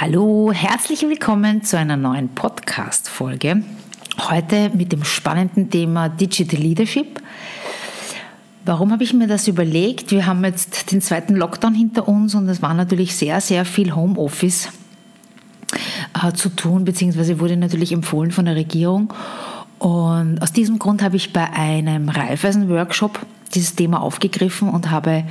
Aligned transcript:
Hallo, 0.00 0.50
herzlich 0.50 1.02
willkommen 1.02 1.62
zu 1.62 1.76
einer 1.76 1.98
neuen 1.98 2.30
Podcast-Folge. 2.30 3.62
Heute 4.30 4.70
mit 4.70 4.92
dem 4.92 5.04
spannenden 5.04 5.68
Thema 5.68 6.08
Digital 6.08 6.58
Leadership. 6.58 7.20
Warum 8.64 8.92
habe 8.92 9.04
ich 9.04 9.12
mir 9.12 9.26
das 9.26 9.46
überlegt? 9.46 10.10
Wir 10.10 10.24
haben 10.24 10.42
jetzt 10.42 10.90
den 10.90 11.02
zweiten 11.02 11.36
Lockdown 11.36 11.74
hinter 11.74 12.08
uns 12.08 12.34
und 12.34 12.48
es 12.48 12.62
war 12.62 12.72
natürlich 12.72 13.14
sehr, 13.14 13.42
sehr 13.42 13.66
viel 13.66 13.94
Homeoffice 13.94 14.70
äh, 16.24 16.32
zu 16.32 16.48
tun, 16.48 16.86
beziehungsweise 16.86 17.38
wurde 17.38 17.58
natürlich 17.58 17.92
empfohlen 17.92 18.30
von 18.30 18.46
der 18.46 18.56
Regierung. 18.56 19.12
Und 19.80 20.40
aus 20.40 20.54
diesem 20.54 20.78
Grund 20.78 21.02
habe 21.02 21.16
ich 21.16 21.34
bei 21.34 21.52
einem 21.52 22.08
Reifeisen-Workshop 22.08 23.18
dieses 23.54 23.74
Thema 23.74 24.00
aufgegriffen 24.00 24.70
und 24.70 24.90
habe 24.90 25.24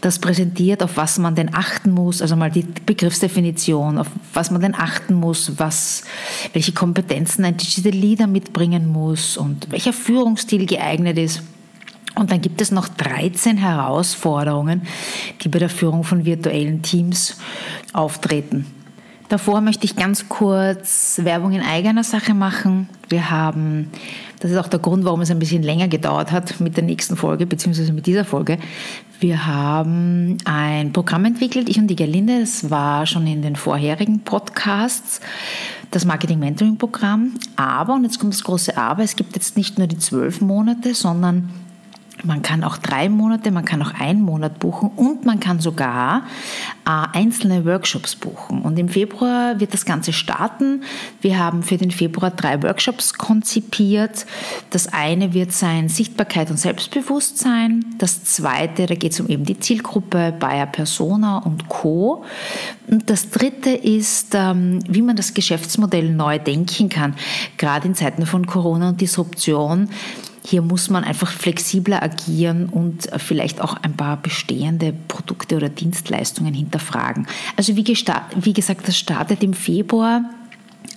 das 0.00 0.18
präsentiert, 0.18 0.82
auf 0.82 0.96
was 0.96 1.18
man 1.18 1.34
denn 1.34 1.54
achten 1.54 1.90
muss, 1.90 2.22
also 2.22 2.36
mal 2.36 2.50
die 2.50 2.66
Begriffsdefinition, 2.86 3.98
auf 3.98 4.06
was 4.32 4.50
man 4.50 4.60
denn 4.60 4.74
achten 4.74 5.14
muss, 5.14 5.52
was, 5.58 6.04
welche 6.52 6.72
Kompetenzen 6.72 7.44
ein 7.44 7.56
Digital 7.56 7.92
Leader 7.92 8.26
mitbringen 8.26 8.86
muss 8.86 9.36
und 9.36 9.70
welcher 9.70 9.92
Führungsstil 9.92 10.66
geeignet 10.66 11.18
ist. 11.18 11.42
Und 12.14 12.32
dann 12.32 12.40
gibt 12.40 12.60
es 12.60 12.70
noch 12.70 12.88
13 12.88 13.58
Herausforderungen, 13.58 14.82
die 15.42 15.48
bei 15.48 15.58
der 15.58 15.68
Führung 15.68 16.04
von 16.04 16.24
virtuellen 16.24 16.82
Teams 16.82 17.36
auftreten. 17.92 18.66
Davor 19.28 19.60
möchte 19.60 19.84
ich 19.84 19.94
ganz 19.94 20.28
kurz 20.28 21.20
Werbung 21.22 21.52
in 21.52 21.60
eigener 21.60 22.02
Sache 22.02 22.32
machen. 22.32 22.88
Wir 23.10 23.30
haben, 23.30 23.90
das 24.40 24.50
ist 24.50 24.56
auch 24.56 24.68
der 24.68 24.80
Grund, 24.80 25.04
warum 25.04 25.20
es 25.20 25.30
ein 25.30 25.38
bisschen 25.38 25.62
länger 25.62 25.86
gedauert 25.86 26.32
hat 26.32 26.60
mit 26.60 26.76
der 26.76 26.84
nächsten 26.84 27.14
Folge, 27.14 27.44
beziehungsweise 27.44 27.92
mit 27.92 28.06
dieser 28.06 28.24
Folge. 28.24 28.58
Wir 29.20 29.46
haben 29.46 30.38
ein 30.44 30.92
Programm 30.92 31.24
entwickelt, 31.24 31.68
ich 31.68 31.78
und 31.78 31.88
die 31.88 31.96
Gerlinde, 31.96 32.38
das 32.38 32.70
war 32.70 33.04
schon 33.04 33.26
in 33.26 33.42
den 33.42 33.56
vorherigen 33.56 34.20
Podcasts, 34.20 35.20
das 35.90 36.04
Marketing 36.04 36.38
Mentoring 36.38 36.76
Programm. 36.76 37.34
Aber, 37.56 37.94
und 37.94 38.04
jetzt 38.04 38.20
kommt 38.20 38.32
das 38.32 38.44
große 38.44 38.76
Aber, 38.76 39.02
es 39.02 39.16
gibt 39.16 39.34
jetzt 39.34 39.56
nicht 39.56 39.76
nur 39.76 39.88
die 39.88 39.98
zwölf 39.98 40.40
Monate, 40.40 40.94
sondern 40.94 41.50
man 42.24 42.42
kann 42.42 42.64
auch 42.64 42.76
drei 42.76 43.08
Monate, 43.08 43.50
man 43.50 43.64
kann 43.64 43.82
auch 43.82 43.92
einen 43.98 44.22
Monat 44.22 44.58
buchen 44.58 44.90
und 44.96 45.24
man 45.24 45.40
kann 45.40 45.60
sogar 45.60 46.22
äh, 46.84 47.16
einzelne 47.16 47.64
Workshops 47.64 48.16
buchen. 48.16 48.62
Und 48.62 48.78
im 48.78 48.88
Februar 48.88 49.60
wird 49.60 49.72
das 49.74 49.84
Ganze 49.84 50.12
starten. 50.12 50.82
Wir 51.20 51.38
haben 51.38 51.62
für 51.62 51.76
den 51.76 51.90
Februar 51.90 52.30
drei 52.30 52.62
Workshops 52.62 53.14
konzipiert. 53.14 54.26
Das 54.70 54.92
eine 54.92 55.32
wird 55.34 55.52
sein 55.52 55.88
Sichtbarkeit 55.88 56.50
und 56.50 56.58
Selbstbewusstsein. 56.58 57.84
Das 57.98 58.24
zweite, 58.24 58.86
da 58.86 58.94
geht 58.94 59.12
es 59.12 59.20
um 59.20 59.28
eben 59.28 59.44
die 59.44 59.58
Zielgruppe 59.58 60.34
Bayer 60.38 60.66
Persona 60.66 61.38
und 61.38 61.68
Co. 61.68 62.24
Und 62.88 63.10
das 63.10 63.30
dritte 63.30 63.70
ist, 63.70 64.34
ähm, 64.34 64.80
wie 64.88 65.02
man 65.02 65.16
das 65.16 65.34
Geschäftsmodell 65.34 66.10
neu 66.10 66.38
denken 66.38 66.88
kann, 66.88 67.14
gerade 67.58 67.86
in 67.86 67.94
Zeiten 67.94 68.26
von 68.26 68.46
Corona 68.46 68.90
und 68.90 69.00
Disruption 69.00 69.88
hier 70.48 70.62
muss 70.62 70.88
man 70.88 71.04
einfach 71.04 71.30
flexibler 71.30 72.02
agieren 72.02 72.70
und 72.70 73.10
vielleicht 73.18 73.60
auch 73.60 73.74
ein 73.82 73.94
paar 73.98 74.16
bestehende 74.16 74.94
Produkte 75.06 75.56
oder 75.56 75.68
Dienstleistungen 75.68 76.54
hinterfragen. 76.54 77.26
Also 77.56 77.76
wie, 77.76 77.84
wie 77.84 78.52
gesagt, 78.54 78.88
das 78.88 78.96
startet 78.96 79.42
im 79.42 79.52
Februar. 79.52 80.22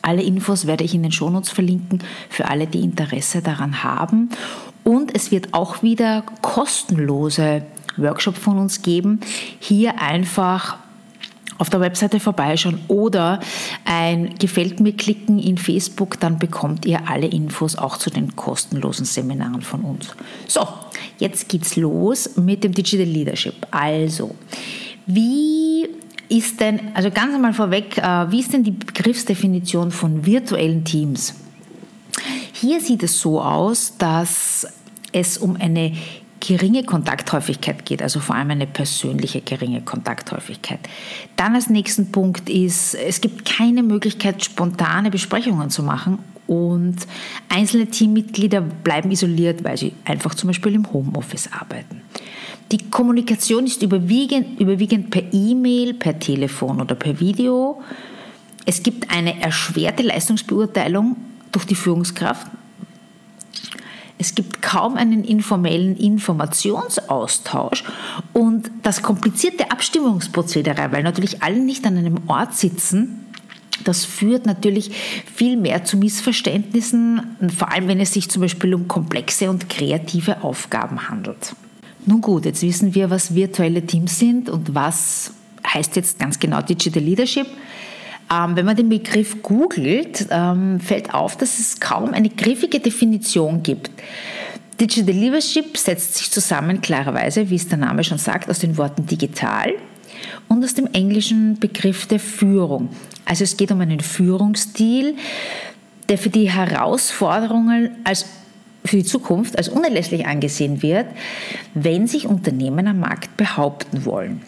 Alle 0.04 0.24
Infos 0.24 0.68
werde 0.68 0.86
ich 0.86 0.94
in 0.96 1.04
den 1.04 1.12
Shownotes 1.12 1.50
verlinken 1.50 2.00
für 2.30 2.48
alle, 2.48 2.66
die 2.66 2.80
Interesse 2.80 3.42
daran 3.42 3.84
haben. 3.84 4.30
Und 4.86 5.14
es 5.14 5.32
wird 5.32 5.54
auch 5.54 5.84
wieder 5.84 6.24
kostenlose 6.42 7.64
Workshops 7.98 8.40
von 8.40 8.58
uns 8.58 8.82
geben. 8.82 9.20
Hier 9.60 10.02
einfach 10.02 10.78
auf 11.62 11.70
der 11.70 11.80
Webseite 11.80 12.20
vorbeischauen 12.20 12.80
oder 12.88 13.40
ein 13.86 14.34
Gefällt 14.40 14.80
mir 14.80 14.94
klicken 14.94 15.38
in 15.38 15.60
Facebook, 15.60 16.20
dann 16.20 16.40
bekommt 16.40 16.88
ihr 16.88 17.08
alle 17.08 17.28
Infos 17.28 17.76
auch 17.76 17.98
zu 17.98 18.10
den 18.10 18.36
kostenlosen 18.36 19.06
Seminaren 19.06 19.62
von 19.62 19.82
uns. 19.82 20.08
So, 20.48 20.68
jetzt 21.20 21.50
geht's 21.50 21.76
los 21.76 22.36
mit 22.36 22.64
dem 22.64 22.72
Digital 22.74 23.06
Leadership. 23.06 23.54
Also, 23.70 24.34
wie 25.06 25.88
ist 26.30 26.60
denn, 26.60 26.80
also 26.96 27.12
ganz 27.12 27.36
einmal 27.36 27.54
vorweg, 27.54 27.96
äh, 28.00 28.32
wie 28.32 28.40
ist 28.40 28.54
denn 28.54 28.64
die 28.64 28.72
Begriffsdefinition 28.72 29.92
von 29.92 30.26
virtuellen 30.26 30.84
Teams? 30.84 31.36
Hier 32.54 32.82
sieht 32.82 33.04
es 33.04 33.20
so 33.20 33.40
aus, 33.40 33.94
dass 34.00 34.66
es 35.12 35.38
um 35.38 35.58
eine 35.58 35.94
geringe 36.42 36.84
Kontakthäufigkeit 36.84 37.86
geht, 37.86 38.02
also 38.02 38.20
vor 38.20 38.36
allem 38.36 38.52
eine 38.52 38.68
persönliche 38.68 39.40
geringe 39.42 39.82
Kontakthäufigkeit. 39.82 40.80
Dann 41.38 41.56
als 41.56 41.70
nächsten 41.70 42.12
Punkt 42.12 42.50
ist, 42.50 42.96
es 42.96 43.22
gibt 43.22 43.46
keine 43.46 43.84
Möglichkeit, 43.84 44.44
spontane 44.44 45.10
Besprechungen 45.10 45.70
zu 45.70 45.84
machen 45.84 46.20
und 46.48 46.98
einzelne 47.48 47.88
Teammitglieder 47.88 48.60
bleiben 48.60 49.12
isoliert, 49.12 49.64
weil 49.64 49.78
sie 49.78 49.94
einfach 50.04 50.36
zum 50.36 50.48
Beispiel 50.48 50.74
im 50.74 50.92
Homeoffice 50.92 51.50
arbeiten. 51.54 52.02
Die 52.72 52.90
Kommunikation 52.90 53.66
ist 53.66 53.84
überwiegend, 53.84 54.60
überwiegend 54.60 55.12
per 55.12 55.24
E-Mail, 55.32 55.94
per 55.94 56.20
Telefon 56.20 56.82
oder 56.82 56.96
per 56.96 57.20
Video. 57.20 57.82
Es 58.66 58.82
gibt 58.82 59.12
eine 59.12 59.42
erschwerte 59.42 60.04
Leistungsbeurteilung 60.04 61.18
durch 61.52 61.66
die 61.66 61.76
Führungskraft 61.76 62.48
es 64.22 64.36
gibt 64.36 64.62
kaum 64.62 64.98
einen 64.98 65.24
informellen 65.24 65.98
Informationsaustausch 65.98 67.84
und 68.34 68.70
das 68.84 69.02
komplizierte 69.02 69.72
Abstimmungsprozedere, 69.72 70.92
weil 70.92 71.02
natürlich 71.02 71.42
alle 71.42 71.60
nicht 71.60 71.88
an 71.88 71.98
einem 71.98 72.20
Ort 72.28 72.54
sitzen, 72.54 73.26
das 73.84 74.06
führt 74.06 74.46
natürlich 74.46 74.92
viel 75.34 75.58
mehr 75.58 75.86
zu 75.86 75.98
Missverständnissen, 75.98 77.36
vor 77.58 77.72
allem 77.72 77.88
wenn 77.88 78.00
es 78.00 78.14
sich 78.14 78.30
zum 78.30 78.44
Beispiel 78.44 78.76
um 78.76 78.88
komplexe 78.88 79.50
und 79.50 79.70
kreative 79.70 80.44
Aufgaben 80.44 81.10
handelt. 81.10 81.56
Nun 82.06 82.22
gut, 82.22 82.46
jetzt 82.46 82.62
wissen 82.62 82.94
wir, 82.94 83.10
was 83.10 83.34
virtuelle 83.34 83.84
Teams 83.88 84.20
sind 84.20 84.50
und 84.50 84.76
was 84.76 85.34
heißt 85.66 85.96
jetzt 85.96 86.20
ganz 86.20 86.40
genau 86.40 86.62
Digital 86.62 87.02
Leadership. 87.02 87.48
Ähm, 88.32 88.56
wenn 88.56 88.66
man 88.66 88.76
den 88.76 88.90
Begriff 88.90 89.42
googelt, 89.42 90.28
ähm, 90.30 90.80
fällt 90.80 91.14
auf, 91.14 91.36
dass 91.36 91.60
es 91.60 91.80
kaum 91.80 92.14
eine 92.14 92.30
griffige 92.30 92.80
Definition 92.80 93.62
gibt. 93.62 93.92
Digital 94.80 95.14
Leadership 95.14 95.78
setzt 95.78 96.16
sich 96.16 96.32
zusammen 96.32 96.82
klarerweise, 96.82 97.50
wie 97.50 97.56
es 97.56 97.68
der 97.68 97.78
Name 97.78 98.04
schon 98.04 98.18
sagt, 98.18 98.50
aus 98.50 98.60
den 98.60 98.78
Worten 98.78 99.06
digital 99.06 99.74
und 100.48 100.64
aus 100.64 100.74
dem 100.74 100.88
englischen 100.94 101.60
Begriff 101.60 102.08
der 102.08 102.20
Führung. 102.20 102.90
Also 103.26 103.44
es 103.44 103.58
geht 103.58 103.72
um 103.72 103.82
einen 103.82 104.00
Führungsstil, 104.00 105.16
der 106.10 106.18
für 106.18 106.30
die 106.30 106.50
Herausforderungen 106.50 107.92
als 108.04 108.26
für 108.84 108.96
die 108.96 109.04
Zukunft 109.04 109.58
als 109.58 109.70
unerlässlich 109.70 110.26
angesehen 110.26 110.82
wird, 110.82 111.06
wenn 111.76 112.08
sich 112.08 112.26
Unternehmen 112.26 112.88
am 112.88 113.00
Markt 113.00 113.38
behaupten 113.38 114.06
wollen. 114.06 114.42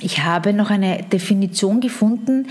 Ich 0.00 0.22
habe 0.22 0.52
noch 0.52 0.70
eine 0.70 1.02
Definition 1.02 1.80
gefunden, 1.80 2.46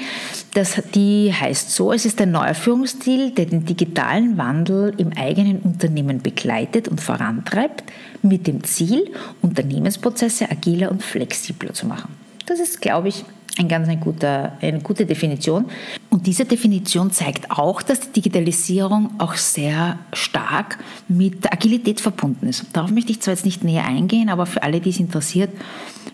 das, 0.54 0.82
die 0.94 1.34
heißt 1.34 1.72
so, 1.72 1.94
es 1.94 2.06
ist 2.06 2.20
ein 2.20 2.32
neuer 2.32 2.54
Führungsstil, 2.54 3.32
der 3.32 3.46
den 3.46 3.66
digitalen 3.66 4.38
Wandel 4.38 4.94
im 4.98 5.14
eigenen 5.14 5.60
Unternehmen 5.60 6.22
begleitet 6.22 6.90
und 6.90 7.00
vorantreibt, 7.00 7.84
mit 8.22 8.48
dem 8.48 8.64
Ziel, 8.64 9.12
Unternehmensprozesse 9.42 10.52
agiler 10.52 10.92
und 10.92 11.04
flexibler 11.04 11.74
zu 11.74 11.86
machen. 11.86 12.10
Das 12.48 12.60
ist, 12.60 12.82
glaube 12.82 13.08
ich, 13.08 13.24
ein 13.58 13.68
ganz 13.68 13.88
ein 13.88 14.00
guter, 14.00 14.58
eine 14.62 14.80
gute 14.80 15.06
Definition. 15.06 15.66
Und 16.10 16.28
diese 16.28 16.46
Definition 16.46 17.12
zeigt 17.12 17.52
auch, 17.52 17.82
dass 17.82 18.00
die 18.00 18.12
Digitalisierung 18.22 19.12
auch 19.20 19.36
sehr 19.36 20.00
stark 20.14 20.78
mit 21.08 21.52
Agilität 21.52 22.02
verbunden 22.02 22.48
ist. 22.48 22.66
Darauf 22.74 22.92
möchte 22.92 23.12
ich 23.12 23.22
zwar 23.22 23.34
jetzt 23.34 23.46
nicht 23.46 23.64
näher 23.64 23.86
eingehen, 23.86 24.30
aber 24.30 24.46
für 24.46 24.64
alle, 24.64 24.80
die 24.80 24.90
es 24.90 25.00
interessiert, 25.00 25.50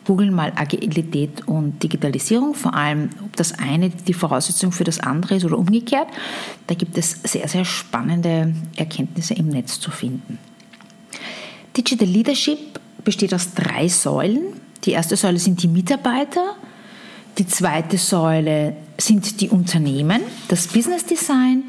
googeln 0.06 0.34
mal 0.34 0.52
Agilität 0.56 1.48
und 1.48 1.82
Digitalisierung, 1.82 2.56
vor 2.56 2.74
allem 2.74 3.10
ob 3.24 3.36
das 3.36 3.58
eine 3.60 3.90
die 3.90 4.14
Voraussetzung 4.14 4.72
für 4.72 4.84
das 4.84 5.00
andere 5.00 5.36
ist 5.36 5.46
oder 5.46 5.58
umgekehrt. 5.58 6.08
Da 6.68 6.76
gibt 6.76 6.98
es 6.98 7.20
sehr, 7.24 7.48
sehr 7.48 7.66
spannende 7.66 8.54
Erkenntnisse 8.76 9.34
im 9.34 9.48
Netz 9.50 9.80
zu 9.80 9.92
finden. 9.92 10.40
Digital 11.76 12.08
Leadership 12.08 12.80
besteht 13.04 13.34
aus 13.34 13.54
drei 13.54 13.88
Säulen. 13.88 14.42
Die 14.84 14.92
erste 14.92 15.16
Säule 15.16 15.40
sind 15.40 15.64
die 15.64 15.68
Mitarbeiter, 15.68 16.56
Die 17.38 17.48
zweite 17.48 17.98
Säule 17.98 18.76
sind 18.98 19.42
die 19.42 19.50
Unternehmen, 19.50 20.22
das 20.50 20.68
Business 20.68 21.06
Design. 21.06 21.64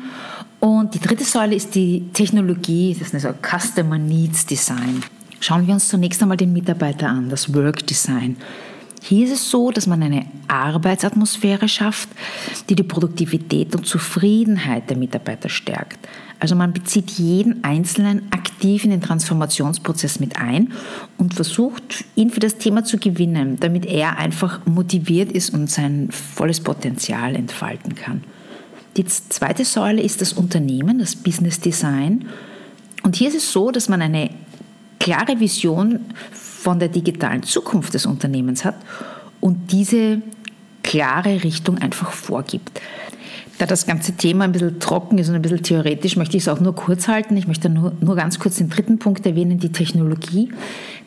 Und 0.60 0.94
die 0.94 0.98
dritte 0.98 1.24
Säule 1.24 1.54
ist 1.54 1.74
die 1.74 2.08
Technologie, 2.12 2.94
das 2.98 3.08
ist 3.08 3.24
also 3.24 3.38
Customer 3.40 3.98
Needs 3.98 4.44
Design. 4.46 5.02
Schauen 5.40 5.66
wir 5.66 5.74
uns 5.74 5.88
zunächst 5.88 6.22
einmal 6.22 6.36
den 6.36 6.52
Mitarbeiter 6.52 7.08
an, 7.08 7.28
das 7.28 7.52
Work 7.54 7.86
Design. 7.86 8.36
Hier 9.02 9.26
ist 9.26 9.32
es 9.32 9.50
so, 9.50 9.70
dass 9.70 9.86
man 9.86 10.02
eine 10.02 10.26
Arbeitsatmosphäre 10.48 11.68
schafft, 11.68 12.08
die 12.68 12.74
die 12.74 12.82
Produktivität 12.82 13.74
und 13.74 13.86
Zufriedenheit 13.86 14.88
der 14.88 14.96
Mitarbeiter 14.96 15.50
stärkt. 15.50 15.98
Also 16.40 16.54
man 16.54 16.72
bezieht 16.72 17.10
jeden 17.12 17.64
Einzelnen 17.64 18.30
aktiv 18.32 18.84
in 18.84 18.90
den 18.90 19.00
Transformationsprozess 19.00 20.20
mit 20.20 20.36
ein 20.36 20.72
und 21.16 21.34
versucht, 21.34 22.04
ihn 22.16 22.30
für 22.30 22.40
das 22.40 22.56
Thema 22.58 22.84
zu 22.84 22.98
gewinnen, 22.98 23.56
damit 23.60 23.86
er 23.86 24.18
einfach 24.18 24.66
motiviert 24.66 25.32
ist 25.32 25.54
und 25.54 25.70
sein 25.70 26.08
volles 26.10 26.60
Potenzial 26.60 27.34
entfalten 27.34 27.94
kann. 27.94 28.24
Die 28.96 29.04
zweite 29.04 29.64
Säule 29.64 30.02
ist 30.02 30.20
das 30.20 30.32
Unternehmen, 30.32 30.98
das 30.98 31.16
Business 31.16 31.60
Design. 31.60 32.26
Und 33.02 33.16
hier 33.16 33.28
ist 33.28 33.36
es 33.36 33.52
so, 33.52 33.70
dass 33.70 33.88
man 33.88 34.02
eine 34.02 34.30
klare 35.00 35.40
Vision 35.40 36.00
von 36.32 36.78
der 36.78 36.88
digitalen 36.88 37.42
Zukunft 37.42 37.94
des 37.94 38.06
Unternehmens 38.06 38.64
hat 38.64 38.76
und 39.40 39.72
diese 39.72 40.22
klare 40.94 41.42
Richtung 41.42 41.78
einfach 41.78 42.12
vorgibt. 42.12 42.80
Da 43.58 43.66
das 43.66 43.84
ganze 43.84 44.12
Thema 44.12 44.44
ein 44.44 44.52
bisschen 44.52 44.78
trocken 44.78 45.18
ist 45.18 45.28
und 45.28 45.34
ein 45.34 45.42
bisschen 45.42 45.64
theoretisch, 45.64 46.16
möchte 46.16 46.36
ich 46.36 46.44
es 46.44 46.48
auch 46.48 46.60
nur 46.60 46.72
kurz 46.72 47.08
halten. 47.08 47.36
Ich 47.36 47.48
möchte 47.48 47.68
nur, 47.68 47.92
nur 48.00 48.14
ganz 48.14 48.38
kurz 48.38 48.56
den 48.56 48.68
dritten 48.68 49.00
Punkt 49.00 49.26
erwähnen, 49.26 49.58
die 49.58 49.72
Technologie, 49.72 50.52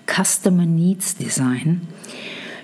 Customer 0.05 0.65
Needs 0.65 1.15
Design. 1.15 1.81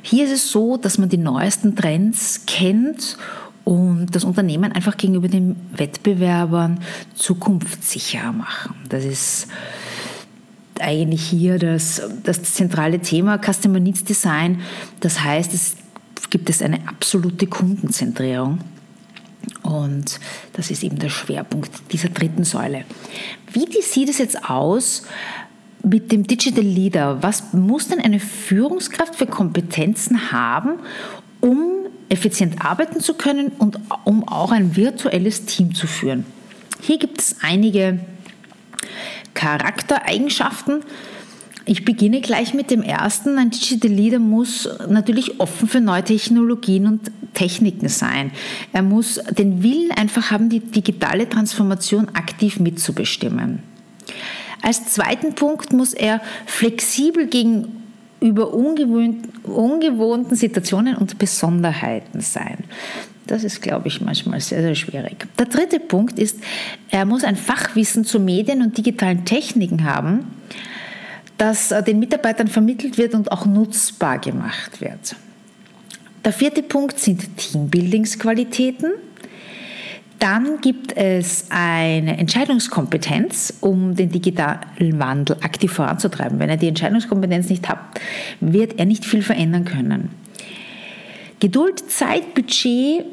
Hier 0.02 0.26
ist 0.26 0.34
es 0.34 0.52
so, 0.52 0.76
dass 0.76 0.98
man 0.98 1.08
die 1.08 1.18
neuesten 1.18 1.78
Trends 1.78 2.42
kennt 2.46 3.18
und 3.64 4.08
das 4.12 4.26
Unternehmen 4.26 4.74
einfach 4.74 4.98
gegenüber 4.98 5.30
den 5.30 5.56
Wettbewerbern 5.78 6.82
zukunftssicher 7.16 8.34
machen. 8.34 8.76
Das 8.90 9.06
ist 9.06 9.48
eigentlich 10.82 11.24
hier 11.24 11.58
das, 11.58 12.02
das 12.24 12.44
zentrale 12.54 13.00
Thema 13.00 13.38
Customer 13.38 13.80
Needs 13.80 14.04
Design. 14.04 14.60
Das 15.00 15.22
heißt, 15.22 15.54
es 15.54 15.78
gibt 16.34 16.50
es 16.50 16.64
eine 16.64 16.88
absolute 16.88 17.46
Kundenzentrierung. 17.46 18.58
Und 19.62 20.20
das 20.54 20.72
ist 20.72 20.84
eben 20.84 20.98
der 20.98 21.10
Schwerpunkt 21.10 21.70
dieser 21.92 22.10
dritten 22.10 22.44
Säule. 22.44 22.86
Wie 23.52 23.68
sieht 23.84 24.10
es 24.10 24.18
jetzt 24.18 24.50
aus 24.50 25.04
mit 25.84 26.12
dem 26.12 26.26
Digital 26.26 26.64
Leader? 26.64 27.22
Was 27.22 27.54
muss 27.54 27.90
denn 27.90 28.00
eine 28.00 28.20
Führungskraft 28.20 29.14
für 29.14 29.28
Kompetenzen 29.28 30.32
haben, 30.32 30.80
um 31.40 31.86
effizient 32.10 32.66
arbeiten 32.66 33.00
zu 33.00 33.14
können 33.14 33.50
und 33.60 33.80
um 34.04 34.28
auch 34.28 34.52
ein 34.52 34.76
virtuelles 34.76 35.46
Team 35.46 35.76
zu 35.76 35.86
führen? 35.86 36.26
Hier 36.82 36.98
gibt 36.98 37.22
es 37.22 37.36
einige 37.44 38.00
Charaktereigenschaften. 39.36 40.82
Ich 41.66 41.86
beginne 41.86 42.20
gleich 42.20 42.54
mit 42.54 42.72
dem 42.72 42.82
ersten. 42.82 43.38
Ein 43.38 43.50
Digital 43.50 43.92
Leader 43.92 44.20
muss 44.20 44.68
natürlich 44.90 45.40
offen 45.40 45.70
für 45.70 45.80
neue 45.80 46.04
Technologien 46.04 46.88
und 46.88 47.10
Techniken 47.34 47.88
sein. 47.88 48.32
Er 48.74 48.84
muss 48.84 49.20
den 49.32 49.64
Willen 49.64 49.92
einfach 49.92 50.30
haben, 50.30 50.50
die 50.50 50.60
digitale 50.60 51.28
Transformation 51.28 52.10
aktiv 52.10 52.60
mitzubestimmen. 52.60 53.60
Als 54.62 54.88
zweiten 54.88 55.36
Punkt 55.36 55.72
muss 55.74 55.94
er 55.94 56.22
flexibel 56.46 57.28
gegenüber 57.28 58.54
ungewohnten 58.54 60.36
Situationen 60.36 60.96
und 60.96 61.18
Besonderheiten 61.18 62.20
sein. 62.22 62.58
Das 63.26 63.46
ist, 63.46 63.62
glaube 63.62 63.88
ich, 63.88 64.02
manchmal 64.02 64.42
sehr, 64.42 64.62
sehr 64.62 64.76
schwierig. 64.76 65.28
Der 65.40 65.46
dritte 65.46 65.80
Punkt 65.80 66.20
ist, 66.20 66.40
er 66.90 67.06
muss 67.06 67.24
ein 67.24 67.38
Fachwissen 67.38 68.04
zu 68.04 68.20
Medien 68.20 68.62
und 68.62 68.78
digitalen 68.78 69.24
Techniken 69.24 69.86
haben, 69.86 70.28
das 71.38 71.72
äh, 71.72 71.84
den 71.84 72.00
Mitarbeitern 72.00 72.48
vermittelt 72.48 72.98
wird 72.98 73.14
und 73.14 73.32
auch 73.32 73.46
nutzbar 73.46 74.20
gemacht 74.20 74.82
wird. 74.82 75.16
Der 76.26 76.32
vierte 76.32 76.64
Punkt 76.64 77.00
sind 77.00 77.38
Teambuildingsqualitäten. 77.38 78.92
Dann 80.20 80.62
gibt 80.62 80.96
es 80.96 81.48
eine 81.50 82.18
Entscheidungskompetenz, 82.18 83.56
um 83.60 83.94
den 83.94 84.10
digitalen 84.10 84.98
Wandel 85.00 85.36
aktiv 85.42 85.74
voranzutreiben. 85.74 86.40
Wenn 86.40 86.50
er 86.50 86.56
die 86.56 86.70
Entscheidungskompetenz 86.70 87.50
nicht 87.50 87.68
hat, 87.68 87.80
wird 88.40 88.80
er 88.80 88.86
nicht 88.86 89.04
viel 89.04 89.22
verändern 89.22 89.66
können. 89.66 90.12
Geduld, 91.42 91.92
Zeit, 91.92 92.36
Budget, 92.36 93.04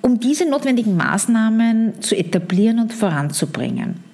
um 0.00 0.18
diese 0.18 0.48
notwendigen 0.48 0.96
Maßnahmen 0.96 2.00
zu 2.00 2.16
etablieren 2.16 2.78
und 2.78 2.94
voranzubringen. 2.94 4.05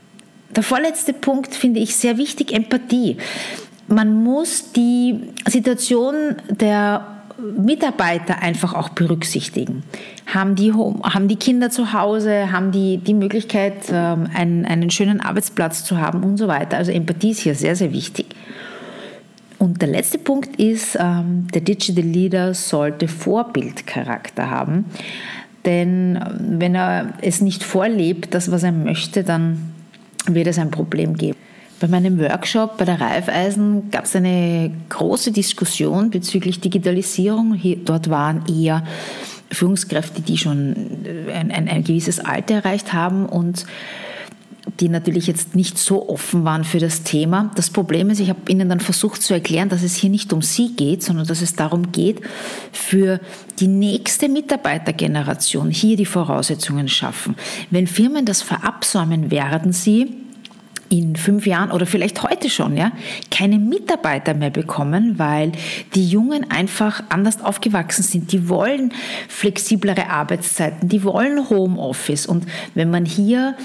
Der 0.54 0.62
vorletzte 0.62 1.12
Punkt 1.12 1.54
finde 1.54 1.80
ich 1.80 1.96
sehr 1.96 2.18
wichtig, 2.18 2.52
Empathie. 2.52 3.16
Man 3.88 4.22
muss 4.22 4.72
die 4.72 5.20
Situation 5.48 6.36
der 6.48 7.06
Mitarbeiter 7.38 8.40
einfach 8.40 8.74
auch 8.74 8.90
berücksichtigen. 8.90 9.82
Haben 10.26 10.54
die, 10.54 10.72
haben 10.72 11.28
die 11.28 11.36
Kinder 11.36 11.70
zu 11.70 11.92
Hause, 11.92 12.52
haben 12.52 12.70
die 12.70 12.98
die 12.98 13.14
Möglichkeit, 13.14 13.74
ähm, 13.90 14.28
einen, 14.32 14.64
einen 14.64 14.90
schönen 14.90 15.20
Arbeitsplatz 15.20 15.84
zu 15.84 15.98
haben 15.98 16.22
und 16.22 16.36
so 16.36 16.46
weiter. 16.48 16.76
Also 16.76 16.92
Empathie 16.92 17.30
ist 17.30 17.40
hier 17.40 17.54
sehr, 17.54 17.74
sehr 17.74 17.92
wichtig. 17.92 18.26
Und 19.58 19.80
der 19.80 19.88
letzte 19.88 20.18
Punkt 20.18 20.56
ist, 20.56 20.96
ähm, 21.00 21.46
der 21.54 21.60
Digital 21.62 22.04
Leader 22.04 22.54
sollte 22.54 23.08
Vorbildcharakter 23.08 24.50
haben. 24.50 24.86
Denn 25.64 26.16
ähm, 26.16 26.60
wenn 26.60 26.74
er 26.74 27.14
es 27.22 27.40
nicht 27.40 27.62
vorlebt, 27.62 28.34
das, 28.34 28.50
was 28.50 28.62
er 28.62 28.72
möchte, 28.72 29.24
dann 29.24 29.71
wird 30.26 30.46
es 30.46 30.58
ein 30.58 30.70
Problem 30.70 31.14
geben. 31.14 31.38
Bei 31.80 31.88
meinem 31.88 32.20
Workshop 32.20 32.78
bei 32.78 32.84
der 32.84 33.00
Raiffeisen 33.00 33.90
gab 33.90 34.04
es 34.04 34.14
eine 34.14 34.70
große 34.88 35.32
Diskussion 35.32 36.10
bezüglich 36.10 36.60
Digitalisierung. 36.60 37.54
Hier, 37.54 37.76
dort 37.76 38.08
waren 38.08 38.44
eher 38.46 38.84
Führungskräfte, 39.50 40.22
die 40.22 40.38
schon 40.38 40.76
ein, 41.32 41.50
ein, 41.50 41.68
ein 41.68 41.82
gewisses 41.82 42.20
Alter 42.20 42.54
erreicht 42.54 42.92
haben 42.92 43.26
und 43.26 43.66
die 44.78 44.88
natürlich 44.88 45.26
jetzt 45.26 45.56
nicht 45.56 45.76
so 45.76 46.08
offen 46.08 46.44
waren 46.44 46.64
für 46.64 46.78
das 46.78 47.02
Thema. 47.02 47.50
Das 47.56 47.70
Problem 47.70 48.10
ist, 48.10 48.20
ich 48.20 48.28
habe 48.28 48.40
ihnen 48.48 48.68
dann 48.68 48.80
versucht 48.80 49.20
zu 49.22 49.34
erklären, 49.34 49.68
dass 49.68 49.82
es 49.82 49.96
hier 49.96 50.10
nicht 50.10 50.32
um 50.32 50.40
sie 50.40 50.74
geht, 50.74 51.02
sondern 51.02 51.26
dass 51.26 51.42
es 51.42 51.54
darum 51.54 51.90
geht, 51.90 52.20
für 52.70 53.20
die 53.58 53.66
nächste 53.66 54.28
Mitarbeitergeneration 54.28 55.70
hier 55.70 55.96
die 55.96 56.06
Voraussetzungen 56.06 56.88
schaffen. 56.88 57.34
Wenn 57.70 57.86
Firmen 57.86 58.24
das 58.24 58.40
verabsäumen, 58.42 59.30
werden 59.30 59.72
sie 59.72 60.22
in 60.92 61.16
fünf 61.16 61.46
Jahren 61.46 61.70
oder 61.70 61.86
vielleicht 61.86 62.22
heute 62.22 62.50
schon, 62.50 62.76
ja, 62.76 62.92
keine 63.30 63.58
Mitarbeiter 63.58 64.34
mehr 64.34 64.50
bekommen, 64.50 65.18
weil 65.18 65.52
die 65.94 66.06
Jungen 66.06 66.50
einfach 66.50 67.02
anders 67.08 67.42
aufgewachsen 67.42 68.02
sind. 68.02 68.30
Die 68.30 68.48
wollen 68.50 68.92
flexiblere 69.26 70.10
Arbeitszeiten, 70.10 70.90
die 70.90 71.02
wollen 71.02 71.48
Homeoffice. 71.48 72.26
Und 72.26 72.46
wenn 72.74 72.90
man 72.90 73.06
hier 73.06 73.56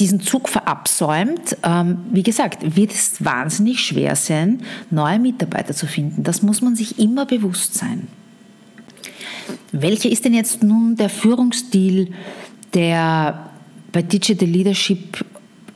diesen 0.00 0.20
Zug 0.20 0.48
verabsäumt, 0.48 1.56
ähm, 1.62 1.98
wie 2.10 2.22
gesagt, 2.22 2.76
wird 2.76 2.92
es 2.92 3.24
wahnsinnig 3.24 3.80
schwer 3.80 4.16
sein, 4.16 4.60
neue 4.90 5.18
Mitarbeiter 5.18 5.74
zu 5.74 5.86
finden. 5.86 6.22
Das 6.22 6.42
muss 6.42 6.60
man 6.60 6.76
sich 6.76 6.98
immer 6.98 7.26
bewusst 7.26 7.74
sein. 7.74 8.08
Welcher 9.72 10.10
ist 10.10 10.24
denn 10.24 10.34
jetzt 10.34 10.62
nun 10.62 10.96
der 10.96 11.08
Führungsstil, 11.08 12.12
der 12.74 13.50
bei 13.92 14.02
Digital 14.02 14.48
Leadership 14.48 15.24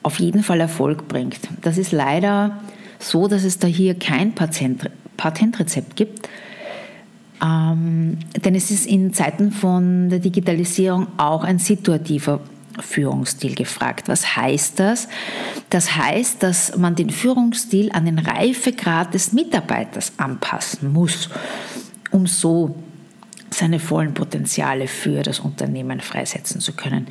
auf 0.03 0.21
jeden 0.21 0.43
Fall 0.43 0.61
Erfolg 0.61 1.09
bringt? 1.09 1.41
Das 1.63 1.79
ist 1.79 1.93
leider 1.93 2.61
so, 2.99 3.29
dass 3.29 3.45
es 3.45 3.59
da 3.59 3.67
hier 3.67 3.95
kein 3.95 4.35
Patentrezept 4.35 5.97
gibt. 5.97 6.29
Ähm, 7.43 8.19
denn 8.45 8.55
es 8.55 8.71
ist 8.71 8.87
in 8.87 9.15
Zeiten 9.15 9.51
von 9.51 10.11
der 10.11 10.19
Digitalisierung 10.19 11.07
auch 11.17 11.43
ein 11.43 11.59
situativer 11.59 12.41
Führungsstil 12.83 13.55
gefragt. 13.55 14.09
Was 14.09 14.37
heißt 14.37 14.79
das? 14.79 15.09
Das 15.71 15.97
heißt, 15.97 16.43
dass 16.43 16.77
man 16.77 16.95
den 16.95 17.11
Führungsstil 17.11 17.91
an 17.93 18.05
den 18.05 18.19
Reifegrad 18.19 19.15
des 19.15 19.33
Mitarbeiters 19.33 20.13
anpassen 20.17 20.93
muss, 20.93 21.29
um 22.11 22.27
so 22.27 22.75
seine 23.53 23.81
vollen 23.81 24.15
Potenziale 24.15 24.87
für 24.87 25.23
das 25.23 25.41
Unternehmen 25.41 26.01
freisetzen 26.01 26.61
zu 26.61 26.73
können. 26.73 27.07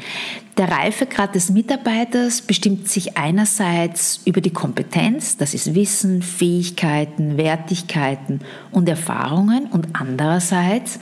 Der 0.57 0.71
Reifegrad 0.71 1.35
des 1.35 1.49
Mitarbeiters 1.49 2.41
bestimmt 2.41 2.87
sich 2.87 3.17
einerseits 3.17 4.21
über 4.25 4.41
die 4.41 4.49
Kompetenz, 4.51 5.37
das 5.37 5.53
ist 5.53 5.75
Wissen, 5.75 6.21
Fähigkeiten, 6.21 7.37
Wertigkeiten 7.37 8.41
und 8.71 8.89
Erfahrungen 8.89 9.67
und 9.67 9.89
andererseits 9.93 10.99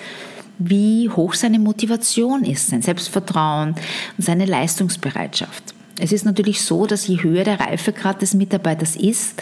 wie 0.60 1.10
hoch 1.10 1.34
seine 1.34 1.60
Motivation 1.60 2.44
ist, 2.44 2.68
sein 2.70 2.82
Selbstvertrauen 2.82 3.76
und 4.18 4.24
seine 4.24 4.46
Leistungsbereitschaft. 4.46 5.76
Es 6.00 6.12
ist 6.12 6.26
natürlich 6.26 6.62
so, 6.62 6.86
dass 6.86 7.08
je 7.08 7.22
höher 7.24 7.44
der 7.44 7.60
Reifegrad 7.60 8.22
des 8.22 8.34
Mitarbeiters 8.34 8.96
ist, 8.96 9.42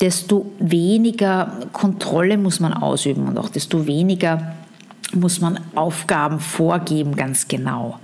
desto 0.00 0.50
weniger 0.58 1.68
Kontrolle 1.72 2.38
muss 2.38 2.60
man 2.60 2.72
ausüben 2.72 3.28
und 3.28 3.38
auch 3.38 3.48
desto 3.48 3.86
weniger 3.86 4.54
muss 5.14 5.40
man 5.40 5.60
Aufgaben 5.74 6.40
vorgeben, 6.40 7.14
ganz 7.14 7.48
genau. 7.48 7.98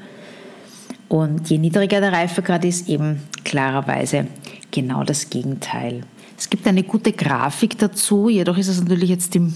Und 1.08 1.50
je 1.50 1.58
niedriger 1.58 2.00
der 2.00 2.12
Reifegrad 2.12 2.64
ist, 2.64 2.88
eben 2.88 3.22
klarerweise 3.44 4.28
genau 4.70 5.04
das 5.04 5.28
Gegenteil. 5.28 6.02
Es 6.38 6.48
gibt 6.48 6.66
eine 6.66 6.82
gute 6.82 7.12
Grafik 7.12 7.78
dazu, 7.78 8.28
jedoch 8.28 8.56
ist 8.56 8.68
es 8.68 8.80
natürlich 8.80 9.10
jetzt 9.10 9.36
im, 9.36 9.52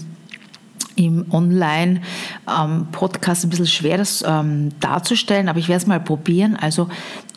im 0.97 1.25
Online-Podcast 1.31 3.43
ähm, 3.43 3.47
ein 3.47 3.51
bisschen 3.51 3.67
schwer, 3.67 3.97
das 3.97 4.21
ähm, 4.27 4.71
darzustellen, 4.79 5.47
aber 5.47 5.59
ich 5.59 5.69
werde 5.69 5.81
es 5.81 5.87
mal 5.87 6.01
probieren. 6.01 6.57
Also 6.57 6.89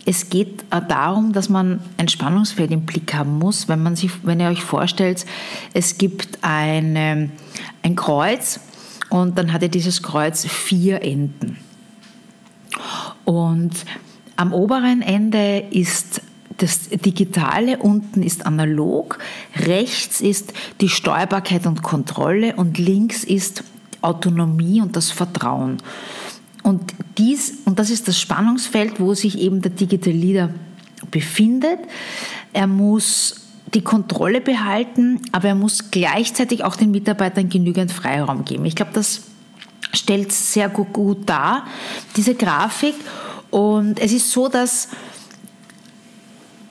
es 0.06 0.30
geht 0.30 0.62
äh, 0.70 0.80
darum, 0.88 1.32
dass 1.32 1.48
man 1.48 1.80
ein 1.96 2.08
Spannungsfeld 2.08 2.72
im 2.72 2.86
Blick 2.86 3.14
haben 3.14 3.38
muss, 3.38 3.68
wenn, 3.68 3.80
man 3.82 3.94
sich, 3.94 4.10
wenn 4.24 4.40
ihr 4.40 4.48
euch 4.48 4.62
vorstellt, 4.62 5.26
es 5.74 5.98
gibt 5.98 6.38
eine, 6.42 7.30
ein 7.82 7.96
Kreuz 7.96 8.60
und 9.10 9.36
dann 9.38 9.52
hat 9.52 9.62
ja 9.62 9.68
dieses 9.68 10.02
Kreuz 10.02 10.44
vier 10.46 11.02
Enden. 11.02 11.58
Und 13.24 13.72
am 14.36 14.54
oberen 14.54 15.02
Ende 15.02 15.58
ist 15.70 16.22
das 16.62 16.88
Digitale, 16.88 17.78
unten 17.78 18.22
ist 18.22 18.46
analog, 18.46 19.18
rechts 19.56 20.20
ist 20.20 20.52
die 20.80 20.88
Steuerbarkeit 20.88 21.66
und 21.66 21.82
Kontrolle 21.82 22.54
und 22.56 22.78
links 22.78 23.24
ist 23.24 23.64
Autonomie 24.02 24.80
und 24.80 24.96
das 24.96 25.10
Vertrauen. 25.10 25.78
Und, 26.62 26.94
dies, 27.16 27.54
und 27.64 27.78
das 27.78 27.90
ist 27.90 28.08
das 28.08 28.20
Spannungsfeld, 28.20 29.00
wo 29.00 29.14
sich 29.14 29.38
eben 29.38 29.62
der 29.62 29.70
Digital 29.70 30.12
Leader 30.12 30.50
befindet. 31.10 31.78
Er 32.52 32.66
muss 32.66 33.36
die 33.72 33.82
Kontrolle 33.82 34.40
behalten, 34.40 35.20
aber 35.32 35.48
er 35.48 35.54
muss 35.54 35.90
gleichzeitig 35.90 36.64
auch 36.64 36.76
den 36.76 36.90
Mitarbeitern 36.90 37.48
genügend 37.48 37.92
Freiraum 37.92 38.44
geben. 38.44 38.64
Ich 38.66 38.74
glaube, 38.74 38.92
das 38.92 39.22
stellt 39.92 40.32
sehr 40.32 40.68
gut, 40.68 41.28
dar, 41.28 41.66
diese 42.16 42.34
Grafik. 42.34 42.94
Und 43.50 43.98
es 44.00 44.12
ist 44.12 44.30
so, 44.30 44.48
dass 44.48 44.88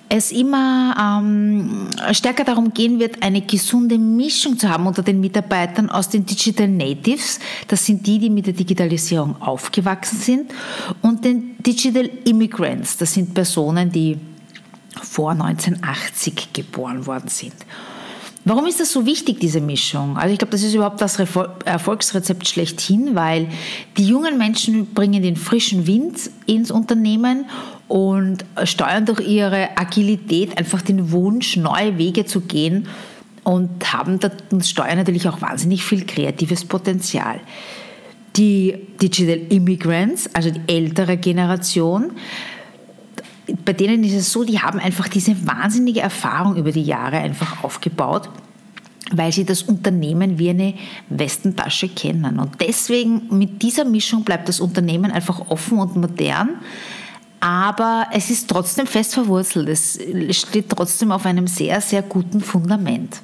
es 0.10 0.32
immer 0.32 1.22
ähm, 1.22 1.88
stärker 2.12 2.44
darum 2.44 2.74
gehen 2.74 3.00
wird, 3.00 3.22
eine 3.22 3.42
gesunde 3.42 3.98
Mischung 3.98 4.58
zu 4.58 4.68
haben 4.68 4.88
unter 4.88 5.04
den 5.04 5.20
Mitarbeitern 5.20 5.89
aus 5.89 6.10
den 6.10 6.25
Digital 6.25 6.68
Natives, 6.68 7.39
das 7.68 7.86
sind 7.86 8.06
die, 8.06 8.18
die 8.18 8.30
mit 8.32 8.48
der 8.48 8.54
Digitalisierung 8.54 9.39
aufgewachsen 9.39 10.18
sind, 10.18 10.51
und 11.01 11.24
den 11.24 11.56
Digital 11.60 12.10
Immigrants, 12.25 12.98
das 12.98 13.13
sind 13.13 13.34
Personen, 13.36 13.92
die 13.92 14.18
vor 15.01 15.32
1980 15.32 16.54
geboren 16.54 17.06
worden 17.06 17.30
sind. 17.30 17.54
Warum 18.46 18.66
ist 18.66 18.80
das 18.80 18.92
so 18.92 19.06
wichtig, 19.06 19.39
diese 19.39 19.62
Mischung? 19.62 20.18
Also 20.18 20.32
ich 20.32 20.39
glaube, 20.39 20.51
das 20.51 20.63
ist 20.63 20.74
überhaupt 20.74 21.01
das 21.01 21.20
Erfolgsrezept 21.20 22.48
schlechthin, 22.48 23.13
weil 23.13 23.48
die 23.98 24.06
jungen 24.06 24.38
Menschen 24.38 24.88
bringen 24.88 25.22
den 25.22 25.36
frischen 25.36 25.86
Wind 25.86 26.32
ins 26.48 26.72
Unternehmen 26.72 27.46
und 27.89 28.46
steuern 28.63 29.05
durch 29.05 29.19
ihre 29.19 29.75
Agilität 29.75 30.58
einfach 30.58 30.81
den 30.81 31.12
Wunsch, 31.12 31.58
neue 31.58 31.98
Wege 31.98 32.24
zu 32.24 32.41
gehen 32.41 32.88
und 33.43 33.91
haben 33.91 34.19
und 34.51 34.65
steuern 34.65 34.98
natürlich 34.98 35.27
auch 35.27 35.41
wahnsinnig 35.41 35.84
viel 35.84 36.05
kreatives 36.05 36.63
Potenzial. 36.63 37.41
Die 38.36 38.75
Digital 39.01 39.39
Immigrants, 39.50 40.29
also 40.34 40.51
die 40.51 40.62
ältere 40.67 41.17
Generation, 41.17 42.12
bei 43.65 43.74
denen 43.74 44.03
ist 44.03 44.13
es 44.13 44.31
so, 44.31 44.43
die 44.43 44.60
haben 44.60 44.79
einfach 44.79 45.08
diese 45.08 45.36
wahnsinnige 45.48 46.01
Erfahrung 46.01 46.58
über 46.58 46.72
die 46.72 46.84
Jahre 46.84 47.17
einfach 47.17 47.63
aufgebaut, 47.63 48.29
weil 49.12 49.31
sie 49.31 49.46
das 49.46 49.63
Unternehmen 49.63 50.38
wie 50.38 50.51
eine 50.51 50.75
Westentasche 51.10 51.89
kennen. 51.89 52.38
Und 52.38 52.62
deswegen 52.62 53.36
mit 53.36 53.63
dieser 53.63 53.86
Mischung 53.86 54.24
bleibt 54.24 54.48
das 54.48 54.60
Unternehmen 54.60 55.12
einfach 55.12 55.50
offen 55.50 55.79
und 55.79 55.96
modern. 55.96 56.60
Aber 57.39 58.08
es 58.12 58.29
ist 58.29 58.50
trotzdem 58.50 58.86
fest 58.86 59.13
verwurzelt. 59.13 59.69
Es 59.69 60.00
steht 60.31 60.69
trotzdem 60.69 61.12
auf 61.12 61.25
einem 61.25 61.48
sehr, 61.48 61.79
sehr 61.81 62.01
guten 62.01 62.41
Fundament. 62.41 63.22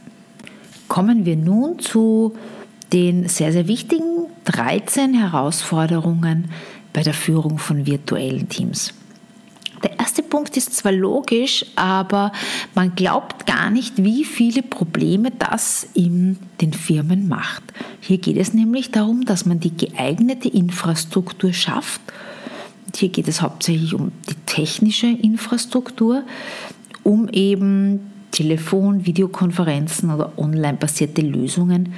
Kommen 0.88 1.25
wir 1.25 1.36
nun 1.36 1.79
zu 1.79 2.36
den 2.93 3.27
sehr, 3.27 3.51
sehr 3.51 3.67
wichtigen 3.67 4.27
13 4.45 5.13
Herausforderungen 5.13 6.51
bei 6.93 7.01
der 7.01 7.13
Führung 7.13 7.57
von 7.57 7.86
virtuellen 7.86 8.48
Teams. 8.48 8.93
Der 9.84 10.00
erste 10.00 10.24
Punkt 10.24 10.55
ist 10.55 10.74
zwar 10.74 10.93
logisch, 10.93 11.65
aber 11.75 12.31
man 12.74 12.95
glaubt 12.95 13.45
gar 13.45 13.69
nicht, 13.69 14.01
wie 14.03 14.24
viele 14.24 14.63
Probleme 14.63 15.31
das 15.38 15.88
in 15.93 16.38
den 16.62 16.74
Firmen 16.74 17.27
macht. 17.27 17.63
Hier 18.00 18.17
geht 18.17 18.38
es 18.38 18.53
nämlich 18.53 18.91
darum, 18.91 19.25
dass 19.25 19.45
man 19.45 19.60
die 19.60 19.75
geeignete 19.75 20.48
Infrastruktur 20.48 21.53
schafft. 21.53 22.01
Hier 22.95 23.09
geht 23.09 23.27
es 23.27 23.41
hauptsächlich 23.41 23.93
um 23.93 24.11
die 24.29 24.35
technische 24.45 25.07
Infrastruktur, 25.07 26.23
um 27.03 27.27
eben 27.29 28.11
Telefon, 28.31 29.05
Videokonferenzen 29.05 30.11
oder 30.11 30.37
online-basierte 30.37 31.21
Lösungen 31.21 31.93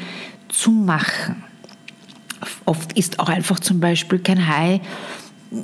zu 0.49 0.71
machen. 0.71 1.43
Oft 2.65 2.93
ist 2.93 3.19
auch 3.19 3.29
einfach 3.29 3.59
zum 3.59 3.79
Beispiel 3.79 4.19
kein 4.19 4.47
High 4.47 4.81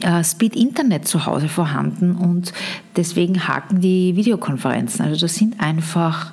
äh, 0.02 0.24
Speed 0.24 0.56
Internet 0.56 1.08
zu 1.08 1.26
Hause 1.26 1.50
vorhanden 1.50 2.16
und 2.16 2.54
deswegen 2.96 3.48
haken 3.48 3.82
die 3.82 4.16
Videokonferenzen. 4.16 5.06
Also 5.06 5.20
das 5.20 5.36
sind 5.36 5.60
einfach 5.60 6.32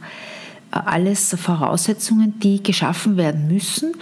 äh, 0.72 0.78
alles 0.84 1.34
Voraussetzungen, 1.38 2.38
die 2.40 2.62
geschaffen 2.62 3.16
werden 3.16 3.48
müssen. 3.48 3.92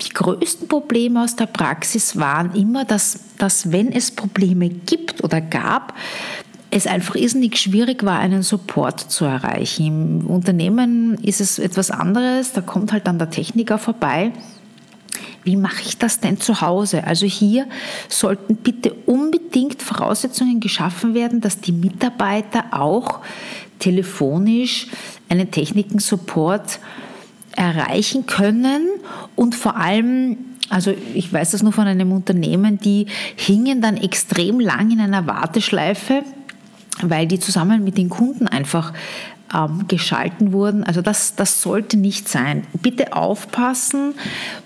Die 0.00 0.10
größten 0.10 0.68
Probleme 0.68 1.22
aus 1.22 1.36
der 1.36 1.46
Praxis 1.46 2.16
waren 2.16 2.54
immer, 2.54 2.84
dass, 2.84 3.20
dass 3.38 3.72
wenn 3.72 3.92
es 3.92 4.10
Probleme 4.10 4.68
gibt 4.68 5.24
oder 5.24 5.40
gab, 5.40 5.94
es 6.70 6.86
einfach 6.86 7.14
irrsinnig 7.14 7.56
schwierig 7.56 8.04
war, 8.04 8.18
einen 8.18 8.42
Support 8.42 9.00
zu 9.00 9.24
erreichen. 9.24 9.86
Im 9.86 10.26
Unternehmen 10.26 11.14
ist 11.22 11.40
es 11.40 11.58
etwas 11.58 11.90
anderes, 11.90 12.52
da 12.52 12.60
kommt 12.60 12.92
halt 12.92 13.06
dann 13.06 13.18
der 13.18 13.30
Techniker 13.30 13.78
vorbei 13.78 14.32
wie 15.48 15.56
mache 15.56 15.82
ich 15.82 15.96
das 15.96 16.20
denn 16.20 16.38
zu 16.38 16.60
Hause? 16.60 17.04
Also 17.04 17.24
hier 17.24 17.66
sollten 18.08 18.56
bitte 18.56 18.92
unbedingt 19.06 19.80
Voraussetzungen 19.80 20.60
geschaffen 20.60 21.14
werden, 21.14 21.40
dass 21.40 21.58
die 21.58 21.72
Mitarbeiter 21.72 22.64
auch 22.72 23.20
telefonisch 23.78 24.88
einen 25.30 25.50
Techniken-Support 25.50 26.80
erreichen 27.58 28.26
können 28.26 28.86
und 29.34 29.54
vor 29.54 29.76
allem 29.76 30.36
also 30.70 30.94
ich 31.14 31.32
weiß 31.32 31.52
das 31.52 31.62
nur 31.62 31.72
von 31.72 31.86
einem 31.86 32.12
Unternehmen, 32.12 32.78
die 32.78 33.06
hingen 33.36 33.80
dann 33.80 33.96
extrem 33.96 34.60
lang 34.60 34.90
in 34.90 35.00
einer 35.00 35.26
Warteschleife, 35.26 36.22
weil 37.02 37.26
die 37.26 37.40
zusammen 37.40 37.84
mit 37.84 37.96
den 37.96 38.10
Kunden 38.10 38.46
einfach 38.46 38.92
ähm, 39.54 39.86
geschalten 39.88 40.52
wurden. 40.52 40.84
Also 40.84 41.00
das, 41.00 41.36
das 41.36 41.62
sollte 41.62 41.96
nicht 41.96 42.28
sein. 42.28 42.66
Bitte 42.74 43.14
aufpassen 43.14 44.12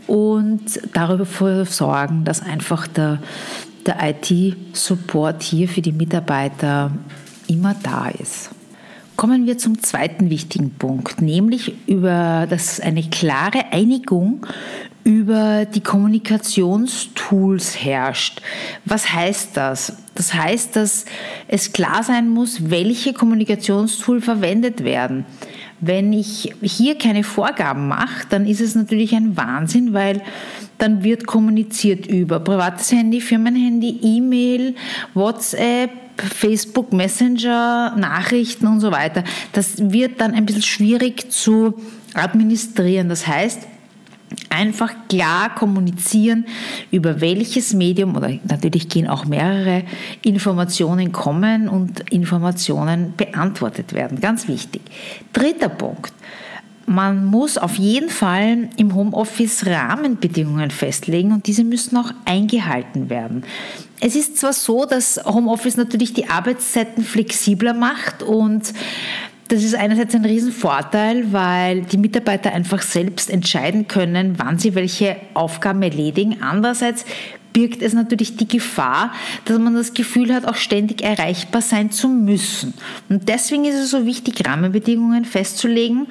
und 0.09 0.81
darüber 0.93 1.65
sorgen, 1.67 2.25
dass 2.25 2.43
einfach 2.43 2.89
der, 2.89 3.23
der 3.87 3.99
IT-Support 4.03 5.45
hier 5.45 5.69
für 5.69 5.83
die 5.83 5.93
Mitarbeiter 5.93 6.91
immer 7.47 7.77
da 7.81 8.09
ist. 8.09 8.51
Kommen 9.23 9.47
wir 9.47 9.57
zum 9.57 9.81
zweiten 9.81 10.31
wichtigen 10.31 10.71
Punkt, 10.71 11.23
nämlich 11.23 11.75
über 11.87 12.49
das 12.51 12.81
eine 12.81 13.05
klare 13.05 13.71
Einigung 13.71 14.45
über 15.05 15.65
die 15.65 15.81
Kommunikationstools 15.81 17.85
herrscht. 17.85 18.43
Was 18.85 19.13
heißt 19.13 19.57
das? 19.57 19.97
Das 20.17 20.35
heißt, 20.35 20.75
dass 20.75 21.05
es 21.47 21.73
klar 21.73 22.03
sein 22.03 22.31
muss, 22.31 22.69
welche 22.69 23.13
Kommunikationstools 23.13 24.25
verwendet 24.25 24.83
werden. 24.83 25.25
Wenn 25.85 26.13
ich 26.13 26.55
hier 26.63 26.97
keine 26.97 27.25
Vorgaben 27.25 27.89
mache, 27.89 28.25
dann 28.31 28.47
ist 28.47 28.61
es 28.61 28.77
natürlich 28.77 29.17
ein 29.17 29.37
Wahnsinn, 29.37 29.93
weil 29.93 30.23
dann 30.79 31.03
wird 31.03 31.27
kommuniziert 31.27 32.07
über 32.07 32.39
privates 32.39 32.93
Handy, 32.93 33.21
Firmenhandy, 33.21 33.99
E-Mail, 34.01 34.77
WhatsApp, 35.15 35.91
Facebook 36.17 36.93
Messenger, 36.93 37.97
Nachrichten 37.97 38.69
und 38.69 38.79
so 38.79 38.93
weiter. 38.93 39.25
Das 39.53 39.91
wird 39.93 40.21
dann 40.21 40.35
ein 40.35 40.47
bisschen 40.47 40.63
schwierig 40.63 41.33
zu 41.33 41.75
administrieren. 42.15 43.09
Das 43.09 43.27
heißt, 43.27 43.67
einfach 44.53 44.93
klar 45.09 45.55
kommunizieren, 45.55 46.47
über 46.91 47.21
welches 47.21 47.73
Medium 47.73 48.17
oder 48.17 48.31
natürlich 48.45 48.89
gehen 48.89 49.09
auch 49.09 49.25
mehrere 49.25 49.85
Informationen 50.23 51.13
kommen 51.13 51.69
und 51.69 52.01
Informationen 52.11 53.15
beantwortet 53.17 53.93
werden. 53.93 54.21
Ganz 54.21 54.49
wichtig. 54.49 54.83
Dritter 55.33 55.69
Punkt. 55.69 56.13
Man 56.85 57.25
muss 57.25 57.59
auf 57.59 57.77
jeden 57.77 58.11
Fall 58.11 58.69
im 58.77 58.95
Homeoffice 58.95 59.67
Rahmenbedingungen 59.67 60.71
festlegen 60.71 61.33
und 61.33 61.47
diese 61.47 61.65
müssen 61.65 61.97
auch 61.97 62.11
eingehalten 62.25 63.09
werden. 63.09 63.45
Es 64.01 64.17
ist 64.17 64.37
zwar 64.37 64.53
so, 64.53 64.85
dass 64.85 65.21
Homeoffice 65.25 65.77
natürlich 65.77 66.13
die 66.13 66.29
Arbeitszeiten 66.29 67.05
flexibler 67.05 67.73
macht 67.73 68.25
und 68.25 68.73
Das 69.53 69.63
ist 69.63 69.75
einerseits 69.75 70.15
ein 70.15 70.25
Riesenvorteil, 70.25 71.31
weil 71.31 71.83
die 71.83 71.99
Mitarbeiter 71.99 72.55
einfach 72.55 72.81
selbst 72.81 73.29
entscheiden 73.29 73.87
können, 73.87 74.39
wann 74.39 74.59
sie 74.59 74.75
welche 74.75 75.17
Aufgaben 75.35 75.83
erledigen. 75.83 76.39
Andererseits 76.41 77.05
birgt 77.53 77.83
es 77.83 77.93
natürlich 77.93 78.39
die 78.39 78.49
Gefahr, 78.49 79.13
dass 79.45 79.59
man 79.59 79.75
das 79.75 79.93
Gefühl 79.93 80.33
hat, 80.33 80.47
auch 80.47 80.55
ständig 80.55 81.03
erreichbar 81.03 81.61
sein 81.61 81.91
zu 81.91 82.09
müssen. 82.09 82.73
Und 83.11 83.29
deswegen 83.29 83.67
ist 83.67 83.75
es 83.75 83.91
so 83.91 84.07
wichtig, 84.07 84.43
Rahmenbedingungen 84.43 85.27
festzulegen, 85.27 86.07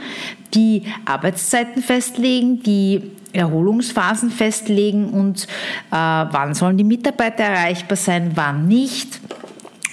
die 0.53 0.83
Arbeitszeiten 1.05 1.81
festlegen, 1.81 2.61
die 2.61 3.01
Erholungsphasen 3.33 4.29
festlegen 4.29 5.09
und 5.09 5.45
äh, 5.89 5.95
wann 5.95 6.53
sollen 6.53 6.77
die 6.77 6.83
Mitarbeiter 6.83 7.45
erreichbar 7.45 7.97
sein, 7.97 8.33
wann 8.35 8.67
nicht. 8.67 9.19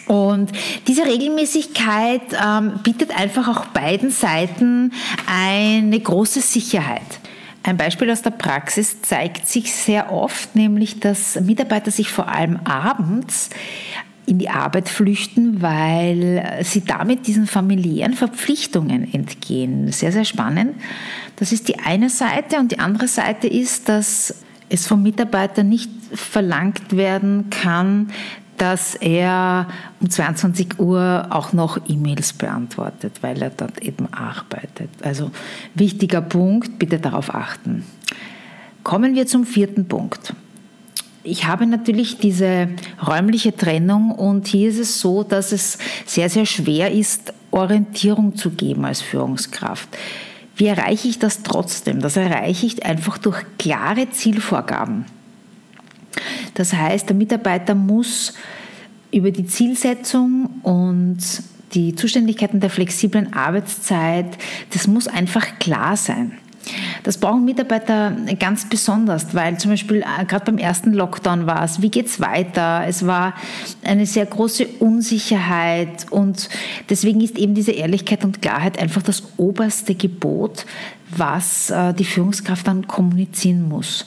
Und 0.09 0.53
diese 0.87 1.05
Regelmäßigkeit 1.05 2.23
ähm, 2.43 2.81
bietet 2.83 3.17
einfach 3.19 3.47
auch 3.49 3.67
beiden 3.67 4.11
Seiten 4.11 4.93
eine 5.27 6.01
große 6.01 6.41
Sicherheit. 6.41 7.21
Ein 7.63 7.77
Beispiel 7.77 8.11
aus 8.11 8.23
der 8.23 8.31
Praxis 8.31 9.03
zeigt 9.03 9.47
sich 9.47 9.75
sehr 9.75 10.11
oft, 10.11 10.57
nämlich 10.57 11.01
dass 11.01 11.39
Mitarbeiter 11.39 11.91
sich 11.91 12.11
vor 12.11 12.29
allem 12.29 12.59
abends 12.65 13.51
in 14.25 14.39
die 14.39 14.49
Arbeit 14.49 14.89
flüchten, 14.89 15.61
weil 15.61 16.61
sie 16.63 16.85
damit 16.85 17.27
diesen 17.27 17.47
familiären 17.47 18.15
Verpflichtungen 18.15 19.13
entgehen. 19.13 19.93
Sehr, 19.93 20.13
sehr 20.13 20.25
spannend. 20.25 20.77
Das 21.37 21.53
ist 21.53 21.69
die 21.69 21.79
eine 21.79 22.11
Seite 22.11 22.59
und 22.59 22.73
die 22.73 22.79
andere 22.79 23.09
Seite 23.09 23.47
ist, 23.47 23.89
dass 23.89 24.35
es 24.69 24.87
vom 24.87 25.03
Mitarbeiter 25.03 25.63
nicht 25.63 25.91
verlangt 26.15 26.97
werden 26.97 27.51
kann, 27.51 28.11
dass 28.59 28.95
er 28.95 29.67
um 30.01 30.11
22 30.11 30.79
Uhr 30.79 31.27
auch 31.31 31.53
noch 31.53 31.79
E-Mails 31.89 32.33
beantwortet, 32.33 33.19
weil 33.23 33.41
er 33.41 33.51
dort 33.51 33.79
eben 33.83 34.13
arbeitet. 34.13 34.91
Also 35.03 35.31
wichtiger 35.75 36.21
Punkt, 36.21 36.79
bitte 36.79 36.99
darauf 36.99 37.35
achten. 37.35 37.85
Kommen 38.83 39.15
wir 39.15 39.27
zum 39.27 39.45
vierten 39.45 39.87
Punkt. 39.87 40.35
Ich 41.23 41.47
habe 41.47 41.67
natürlich 41.67 42.19
diese 42.19 42.69
räumliche 43.07 43.55
Trennung 43.55 44.13
und 44.13 44.47
hier 44.47 44.71
ist 44.71 44.79
es 44.79 45.01
so, 45.01 45.25
dass 45.25 45.53
es 45.53 45.79
sehr, 46.07 46.31
sehr 46.31 46.47
schwer 46.47 46.91
ist, 46.91 47.35
Orientierung 47.51 48.37
zu 48.37 48.51
geben 48.51 48.85
als 48.85 49.03
Führungskraft. 49.03 49.89
Wie 50.57 50.67
erreiche 50.67 51.07
ich 51.07 51.19
das 51.19 51.43
trotzdem? 51.43 52.01
Das 52.01 52.17
erreiche 52.17 52.67
ich 52.67 52.85
einfach 52.85 53.19
durch 53.19 53.45
klare 53.59 54.11
Zielvorgaben. 54.11 55.05
Das 56.55 56.73
heißt, 56.73 57.09
der 57.09 57.17
Mitarbeiter 57.17 57.75
muss 57.75 58.35
über 59.11 59.31
die 59.31 59.47
Zielsetzung 59.47 60.61
und 60.63 61.19
die 61.75 61.95
Zuständigkeiten 61.95 62.61
der 62.61 62.71
flexiblen 62.71 63.33
Arbeitszeit, 63.33 64.39
das 64.73 64.87
muss 64.87 65.07
einfach 65.07 65.59
klar 65.59 65.97
sein. 65.97 66.33
Das 67.03 67.19
brauchen 67.19 67.45
Mitarbeiter 67.45 68.15
ganz 68.39 68.69
besonders, 68.69 69.35
weil 69.35 69.59
zum 69.59 69.71
Beispiel 69.71 70.03
äh, 70.03 70.25
gerade 70.27 70.45
beim 70.45 70.59
ersten 70.59 70.93
Lockdown 70.93 71.47
war 71.47 71.65
es, 71.65 71.81
wie 71.81 71.91
geht 71.91 72.07
es 72.07 72.21
weiter? 72.21 72.85
Es 72.87 73.07
war 73.07 73.35
eine 73.85 74.07
sehr 74.07 74.27
große 74.27 74.67
Unsicherheit 74.79 76.07
und 76.11 76.49
deswegen 76.91 77.21
ist 77.21 77.39
eben 77.39 77.55
diese 77.55 77.73
Ehrlichkeit 77.73 78.25
und 78.25 78.43
Klarheit 78.43 78.79
einfach 78.79 79.03
das 79.03 79.23
oberste 79.37 79.95
Gebot, 79.95 80.67
was 81.17 81.71
äh, 81.71 81.95
die 81.95 82.05
Führungskraft 82.05 82.67
dann 82.67 82.87
kommunizieren 82.87 83.69
muss. 83.69 84.07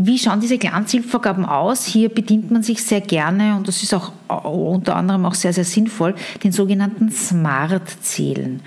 Wie 0.00 0.16
schauen 0.16 0.38
diese 0.38 0.58
klaren 0.58 0.86
Zielvorgaben 0.86 1.44
aus? 1.44 1.84
Hier 1.84 2.08
bedient 2.08 2.52
man 2.52 2.62
sich 2.62 2.84
sehr 2.84 3.00
gerne, 3.00 3.56
und 3.56 3.66
das 3.66 3.82
ist 3.82 3.92
auch 3.92 4.12
unter 4.28 4.94
anderem 4.94 5.24
auch 5.24 5.34
sehr, 5.34 5.52
sehr 5.52 5.64
sinnvoll, 5.64 6.14
den 6.44 6.52
sogenannten 6.52 7.10
Smart-Zielen. 7.10 8.60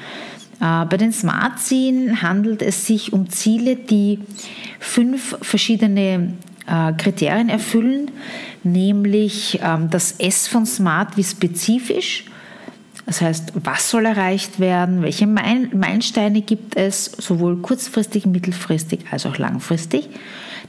Äh, 0.59 0.85
bei 0.85 0.97
den 0.97 1.13
Smart-Zielen 1.13 2.21
handelt 2.21 2.61
es 2.61 2.85
sich 2.85 3.13
um 3.13 3.29
Ziele, 3.29 3.77
die 3.77 4.19
fünf 4.81 5.37
verschiedene 5.41 6.33
äh, 6.67 6.91
Kriterien 6.97 7.47
erfüllen, 7.47 8.11
nämlich 8.65 9.61
ähm, 9.63 9.89
das 9.89 10.11
S 10.19 10.49
von 10.49 10.65
Smart 10.65 11.15
wie 11.15 11.23
spezifisch, 11.23 12.25
das 13.05 13.21
heißt, 13.21 13.53
was 13.63 13.89
soll 13.89 14.05
erreicht 14.05 14.59
werden, 14.59 15.01
welche 15.01 15.27
Meilensteine 15.27 16.41
gibt 16.41 16.75
es, 16.75 17.05
sowohl 17.05 17.61
kurzfristig, 17.61 18.25
mittelfristig 18.25 19.05
als 19.11 19.25
auch 19.25 19.37
langfristig 19.37 20.09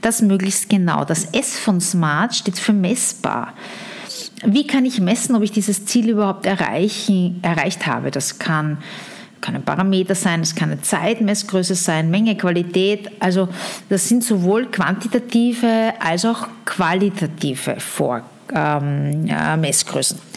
das 0.03 0.21
möglichst 0.21 0.69
genau. 0.69 1.05
Das 1.05 1.25
S 1.33 1.59
von 1.59 1.81
Smart 1.81 2.35
steht 2.35 2.59
für 2.59 2.73
messbar. 2.73 3.55
Wie 4.45 4.67
kann 4.67 4.85
ich 4.85 5.01
messen, 5.01 5.35
ob 5.37 5.43
ich 5.43 5.53
dieses 5.53 5.87
Ziel 5.87 6.11
überhaupt 6.11 6.47
erreichen, 6.47 7.39
erreicht 7.43 7.87
habe? 7.87 8.11
Das 8.11 8.39
kann, 8.39 8.79
kann 9.41 9.55
ein 9.55 9.63
Parameter 9.63 10.15
sein, 10.15 10.41
es 10.41 10.55
kann 10.55 10.71
eine 10.71 10.83
Zeitmessgröße 10.83 11.77
sein, 11.77 12.11
Menge, 12.11 12.37
Qualität. 12.37 13.11
Also 13.21 13.49
das 13.89 14.09
sind 14.09 14.25
sowohl 14.25 14.67
quantitative 14.67 15.95
als 16.01 16.25
auch 16.25 16.49
qualitative 16.65 17.77
Vor 17.79 18.23
ähm, 18.53 19.27
äh, 19.29 19.57
Messgrößen. 19.57 20.32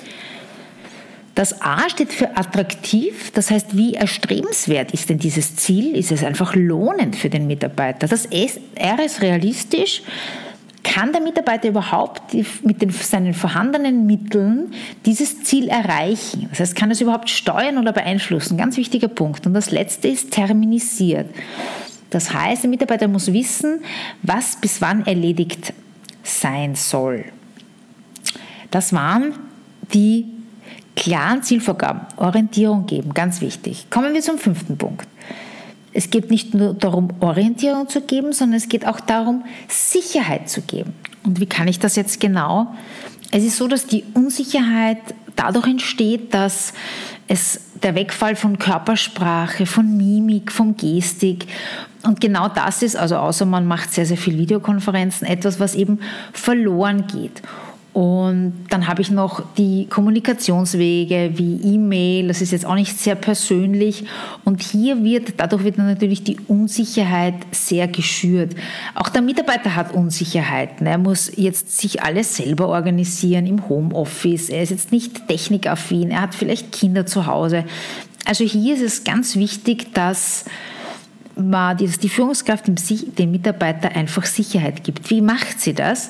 Das 1.36 1.62
A 1.62 1.90
steht 1.90 2.14
für 2.14 2.38
attraktiv, 2.38 3.32
das 3.32 3.52
heißt, 3.52 3.76
wie 3.76 3.94
erstrebenswert 3.94 4.94
ist 4.94 5.10
denn 5.10 5.20
dieses 5.20 5.58
Ziel? 5.58 5.94
Ist 5.96 6.14
es 6.14 6.24
einfach 6.24 6.56
lohnend 6.56 7.18
für 7.18 7.30
den 7.30 7.46
Mitarbeiter? 7.46 8.08
Das 8.08 8.26
R 8.26 9.06
ist 9.06 9.22
realistisch. 9.22 10.02
Kann 10.84 11.12
der 11.12 11.22
Mitarbeiter 11.22 11.68
überhaupt 11.68 12.34
mit 12.64 12.82
den, 12.82 12.90
seinen 12.90 13.34
vorhandenen 13.34 14.06
Mitteln 14.06 14.72
dieses 15.06 15.44
Ziel 15.44 15.68
erreichen? 15.68 16.48
Das 16.52 16.62
heißt, 16.62 16.76
kann 16.76 16.90
er 16.90 16.94
es 16.94 17.02
überhaupt 17.02 17.30
steuern 17.30 17.80
oder 17.80 17.92
beeinflussen? 17.92 18.58
Ganz 18.58 18.78
wichtiger 18.78 19.10
Punkt. 19.10 19.46
Und 19.46 19.56
das 19.56 19.72
letzte 19.72 20.08
ist 20.08 20.32
terminisiert. 20.32 21.28
Das 22.12 22.34
heißt, 22.34 22.64
der 22.64 22.70
Mitarbeiter 22.70 23.10
muss 23.10 23.34
wissen, 23.34 23.82
was 24.22 24.56
bis 24.56 24.80
wann 24.80 25.06
erledigt 25.06 25.74
sein 26.24 26.76
soll. 26.76 27.26
Das 28.72 28.94
waren 28.94 29.34
die 29.94 30.35
klaren 30.96 31.44
Zielvorgaben, 31.44 32.02
Orientierung 32.18 32.86
geben, 32.86 33.14
ganz 33.14 33.42
wichtig. 33.42 33.88
Kommen 33.90 34.14
wir 34.14 34.22
zum 34.22 34.38
fünften 34.38 34.78
Punkt. 34.78 35.08
Es 35.94 36.10
geht 36.10 36.30
nicht 36.30 36.54
nur 36.54 36.74
darum, 36.74 37.10
Orientierung 37.22 37.88
zu 37.88 38.02
geben, 38.02 38.34
sondern 38.34 38.58
es 38.58 38.68
geht 38.68 38.86
auch 38.86 39.00
darum, 39.00 39.46
Sicherheit 39.68 40.50
zu 40.50 40.62
geben. 40.62 40.94
Und 41.24 41.40
wie 41.40 41.46
kann 41.46 41.68
ich 41.68 41.80
das 41.80 41.96
jetzt 41.96 42.20
genau? 42.20 42.76
Es 43.32 43.44
ist 43.44 43.58
so, 43.58 43.68
dass 43.68 43.88
die 43.88 44.04
Unsicherheit 44.14 45.00
dadurch 45.36 45.68
entsteht, 45.68 46.34
dass 46.34 46.74
es 47.28 47.62
der 47.82 47.96
Wegfall 47.96 48.36
von 48.36 48.60
Körpersprache, 48.60 49.66
von 49.66 49.98
Mimik, 49.98 50.52
von 50.52 50.76
Gestik 50.76 51.48
und 52.06 52.22
genau 52.22 52.48
das 52.48 52.84
ist, 52.84 52.96
also 52.96 53.18
außer 53.18 53.46
man 53.46 53.66
macht 53.66 53.92
sehr, 53.92 54.06
sehr 54.06 54.18
viel 54.18 54.38
Videokonferenzen, 54.38 55.28
etwas, 55.28 55.60
was 55.60 55.76
eben 55.76 56.00
verloren 56.34 57.08
geht. 57.08 57.42
Und 57.96 58.66
dann 58.72 58.90
habe 58.90 59.02
ich 59.02 59.10
noch 59.10 59.42
die 59.58 59.88
Kommunikationswege 59.90 61.32
wie 61.36 61.62
E-Mail, 61.76 62.28
das 62.28 62.42
ist 62.42 62.52
jetzt 62.52 62.66
auch 62.66 62.76
nicht 62.76 63.00
sehr 63.00 63.16
persönlich. 63.16 64.04
Und 64.44 64.62
hier 64.62 65.02
wird, 65.02 65.36
dadurch 65.38 65.64
wird 65.64 65.78
natürlich 65.78 66.22
die 66.22 66.38
Unsicherheit 66.50 67.36
sehr 67.52 67.88
geschürt. 67.88 68.54
Auch 68.96 69.08
der 69.08 69.22
Mitarbeiter 69.22 69.78
hat 69.78 69.94
Unsicherheiten. 69.94 70.86
Er 70.88 70.98
muss 70.98 71.32
jetzt 71.38 71.80
sich 71.80 72.04
alles 72.04 72.36
selber 72.36 72.68
organisieren 72.68 73.48
im 73.48 73.70
Homeoffice. 73.70 74.50
Er 74.50 74.64
ist 74.64 74.72
jetzt 74.72 74.92
nicht 74.92 75.30
technikaffin, 75.30 76.12
er 76.12 76.24
hat 76.24 76.36
vielleicht 76.36 76.74
Kinder 76.74 77.06
zu 77.06 77.28
Hause. 77.28 77.64
Also 78.26 78.44
hier 78.44 78.76
ist 78.76 78.82
es 78.82 79.06
ganz 79.06 79.38
wichtig, 79.38 79.94
dass 79.94 80.44
war, 81.36 81.76
dass 81.76 82.00
die 82.00 82.10
Führungskraft 82.10 82.66
dem, 82.68 83.32
Mitarbeiter 83.32 83.96
einfach 83.96 84.26
Sicherheit 84.26 84.84
gibt. 84.84 85.10
Wie 85.10 85.22
macht 85.22 85.60
sie 85.60 85.74
das? 85.74 86.10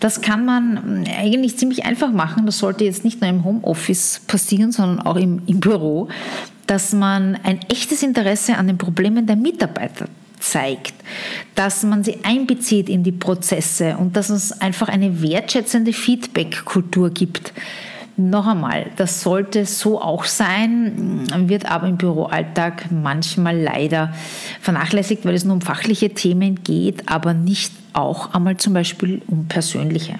Das 0.00 0.20
kann 0.20 0.44
man 0.44 1.04
eigentlich 1.06 1.58
ziemlich 1.58 1.84
einfach 1.84 2.12
machen. 2.12 2.46
Das 2.46 2.58
sollte 2.58 2.84
jetzt 2.84 3.04
nicht 3.04 3.20
nur 3.20 3.30
im 3.30 3.44
Homeoffice 3.44 4.20
passieren, 4.26 4.72
sondern 4.72 5.00
auch 5.00 5.16
im, 5.16 5.42
im 5.46 5.60
Büro, 5.60 6.08
dass 6.66 6.92
man 6.92 7.36
ein 7.42 7.60
echtes 7.68 8.02
Interesse 8.02 8.56
an 8.56 8.66
den 8.66 8.78
Problemen 8.78 9.26
der 9.26 9.36
Mitarbeiter 9.36 10.06
zeigt, 10.38 10.94
dass 11.54 11.82
man 11.84 12.02
sie 12.02 12.18
einbezieht 12.24 12.88
in 12.88 13.04
die 13.04 13.12
Prozesse 13.12 13.96
und 13.96 14.16
dass 14.16 14.30
es 14.30 14.60
einfach 14.60 14.88
eine 14.88 15.22
wertschätzende 15.22 15.92
Feedback-Kultur 15.92 17.10
gibt 17.10 17.52
noch 18.16 18.46
einmal, 18.46 18.90
das 18.96 19.22
sollte 19.22 19.64
so 19.64 20.00
auch 20.00 20.24
sein, 20.24 21.24
wird 21.48 21.70
aber 21.70 21.86
im 21.88 21.96
Büroalltag 21.96 22.90
manchmal 22.90 23.58
leider 23.58 24.12
vernachlässigt, 24.60 25.24
weil 25.24 25.34
es 25.34 25.44
nur 25.44 25.54
um 25.54 25.60
fachliche 25.60 26.10
Themen 26.10 26.62
geht, 26.62 27.08
aber 27.08 27.32
nicht 27.32 27.72
auch 27.92 28.34
einmal 28.34 28.56
zum 28.58 28.74
Beispiel 28.74 29.22
um 29.28 29.46
persönliche. 29.46 30.18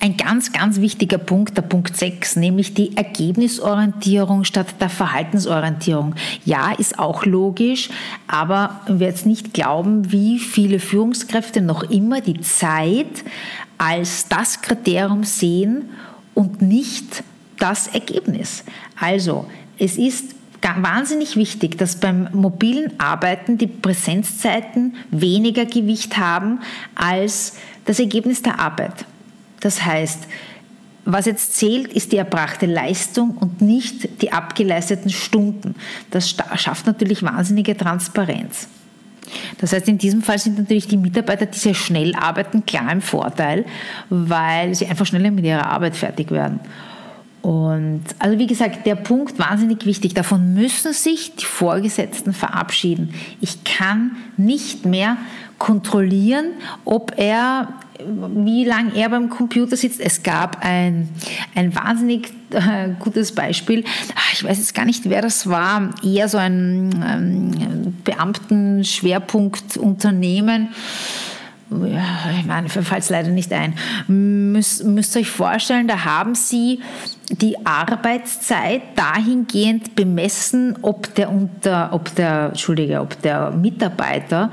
Ein 0.00 0.16
ganz, 0.16 0.52
ganz 0.52 0.80
wichtiger 0.80 1.18
Punkt, 1.18 1.56
der 1.56 1.62
Punkt 1.62 1.96
6, 1.96 2.34
nämlich 2.34 2.74
die 2.74 2.96
Ergebnisorientierung 2.96 4.42
statt 4.42 4.66
der 4.80 4.88
Verhaltensorientierung. 4.88 6.16
Ja, 6.44 6.72
ist 6.72 6.98
auch 6.98 7.24
logisch, 7.24 7.88
aber 8.26 8.80
wir 8.88 9.06
jetzt 9.06 9.26
nicht 9.26 9.54
glauben, 9.54 10.10
wie 10.10 10.40
viele 10.40 10.80
Führungskräfte 10.80 11.60
noch 11.60 11.84
immer 11.84 12.20
die 12.20 12.40
Zeit 12.40 13.22
als 13.78 14.26
das 14.28 14.60
Kriterium 14.60 15.22
sehen, 15.22 15.84
und 16.34 16.62
nicht 16.62 17.24
das 17.58 17.88
Ergebnis. 17.88 18.64
Also, 18.98 19.46
es 19.78 19.96
ist 19.96 20.34
wahnsinnig 20.78 21.36
wichtig, 21.36 21.76
dass 21.78 21.96
beim 21.96 22.28
mobilen 22.32 22.92
Arbeiten 22.98 23.58
die 23.58 23.66
Präsenzzeiten 23.66 24.94
weniger 25.10 25.64
Gewicht 25.64 26.18
haben 26.18 26.60
als 26.94 27.56
das 27.84 27.98
Ergebnis 27.98 28.42
der 28.42 28.60
Arbeit. 28.60 29.04
Das 29.60 29.84
heißt, 29.84 30.26
was 31.04 31.26
jetzt 31.26 31.56
zählt, 31.56 31.92
ist 31.92 32.12
die 32.12 32.16
erbrachte 32.16 32.66
Leistung 32.66 33.36
und 33.36 33.60
nicht 33.60 34.22
die 34.22 34.32
abgeleisteten 34.32 35.10
Stunden. 35.10 35.74
Das 36.12 36.30
schafft 36.30 36.86
natürlich 36.86 37.24
wahnsinnige 37.24 37.76
Transparenz. 37.76 38.68
Das 39.58 39.72
heißt, 39.72 39.88
in 39.88 39.98
diesem 39.98 40.22
Fall 40.22 40.38
sind 40.38 40.58
natürlich 40.58 40.86
die 40.86 40.96
Mitarbeiter, 40.96 41.46
die 41.46 41.58
sehr 41.58 41.74
schnell 41.74 42.14
arbeiten, 42.14 42.64
klar 42.66 42.90
im 42.92 43.00
Vorteil, 43.00 43.64
weil 44.10 44.74
sie 44.74 44.86
einfach 44.86 45.06
schneller 45.06 45.30
mit 45.30 45.44
ihrer 45.44 45.66
Arbeit 45.66 45.96
fertig 45.96 46.30
werden. 46.30 46.60
Und 47.42 48.04
also 48.20 48.38
wie 48.38 48.46
gesagt, 48.46 48.86
der 48.86 48.94
Punkt 48.94 49.38
wahnsinnig 49.38 49.84
wichtig. 49.84 50.14
Davon 50.14 50.54
müssen 50.54 50.92
sich 50.92 51.34
die 51.34 51.44
Vorgesetzten 51.44 52.32
verabschieden. 52.32 53.14
Ich 53.40 53.64
kann 53.64 54.12
nicht 54.36 54.86
mehr 54.86 55.16
kontrollieren, 55.62 56.46
ob 56.84 57.12
er, 57.16 57.68
wie 58.00 58.64
lange 58.64 58.96
er 58.96 59.08
beim 59.10 59.30
Computer 59.30 59.76
sitzt. 59.76 60.00
Es 60.00 60.24
gab 60.24 60.64
ein, 60.64 61.08
ein 61.54 61.72
wahnsinnig 61.72 62.32
äh, 62.50 62.88
gutes 62.98 63.32
Beispiel. 63.32 63.84
Ah, 64.16 64.32
ich 64.32 64.42
weiß 64.42 64.58
jetzt 64.58 64.74
gar 64.74 64.84
nicht, 64.84 65.08
wer 65.08 65.22
das 65.22 65.48
war. 65.48 65.90
Eher 66.02 66.28
so 66.28 66.36
ein 66.36 66.90
ähm, 67.06 67.94
Beamtenschwerpunktunternehmen. 68.02 70.70
Ich 72.38 72.46
meine, 72.46 72.62
mir 72.62 72.68
fällt 72.68 73.02
es 73.02 73.10
leider 73.10 73.30
nicht 73.30 73.52
ein. 73.52 73.74
Müsst, 74.06 74.84
müsst 74.84 75.16
euch 75.16 75.30
vorstellen, 75.30 75.88
da 75.88 76.04
haben 76.04 76.34
sie 76.34 76.80
die 77.30 77.64
Arbeitszeit 77.64 78.82
dahingehend 78.94 79.94
bemessen, 79.94 80.76
ob 80.82 81.14
der, 81.14 81.30
unter, 81.30 81.92
ob 81.92 82.14
der, 82.14 82.48
Entschuldige, 82.48 83.00
ob 83.00 83.20
der 83.22 83.50
Mitarbeiter 83.50 84.50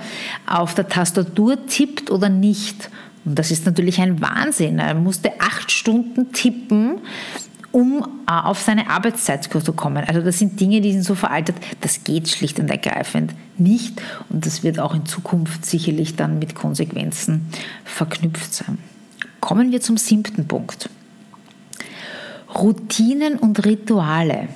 auf 0.48 0.76
der 0.76 0.88
Tastatur 0.88 1.66
tippt 1.68 2.10
oder 2.10 2.30
nicht. 2.30 2.90
Und 3.26 3.38
das 3.38 3.52
ist 3.52 3.66
natürlich 3.66 4.00
ein 4.00 4.22
Wahnsinn. 4.22 4.80
Er 4.80 4.94
musste 4.94 5.32
acht 5.40 5.72
Stunden 5.72 6.32
tippen, 6.32 7.00
um 7.72 8.04
äh, 8.28 8.32
auf 8.32 8.62
seine 8.62 8.90
Arbeitszeit 8.90 9.44
zu 9.44 9.74
kommen. 9.74 10.04
Also 10.06 10.22
das 10.22 10.40
sind 10.40 10.60
Dinge, 10.60 10.82
die 10.82 10.92
sind 10.94 11.04
so 11.04 11.16
veraltet, 11.16 11.56
das 11.82 12.04
geht 12.04 12.30
schlicht 12.30 12.60
und 12.60 12.70
ergreifend 12.70 13.34
nicht. 13.58 14.02
Und 14.30 14.46
das 14.46 14.64
wird 14.64 14.80
auch 14.80 14.96
in 14.96 15.06
Zukunft 15.06 15.66
sicherlich 15.66 16.16
dann 16.16 16.40
mit 16.40 16.56
Konsequenzen 16.56 17.48
verknüpft 17.84 18.54
sein. 18.54 18.78
Kommen 19.40 19.72
wir 19.72 19.82
zum 19.82 19.98
siebten 19.98 20.48
Punkt. 20.48 20.90
Routinen 22.56 23.38
und 23.38 23.66
Rituale, 23.66 24.50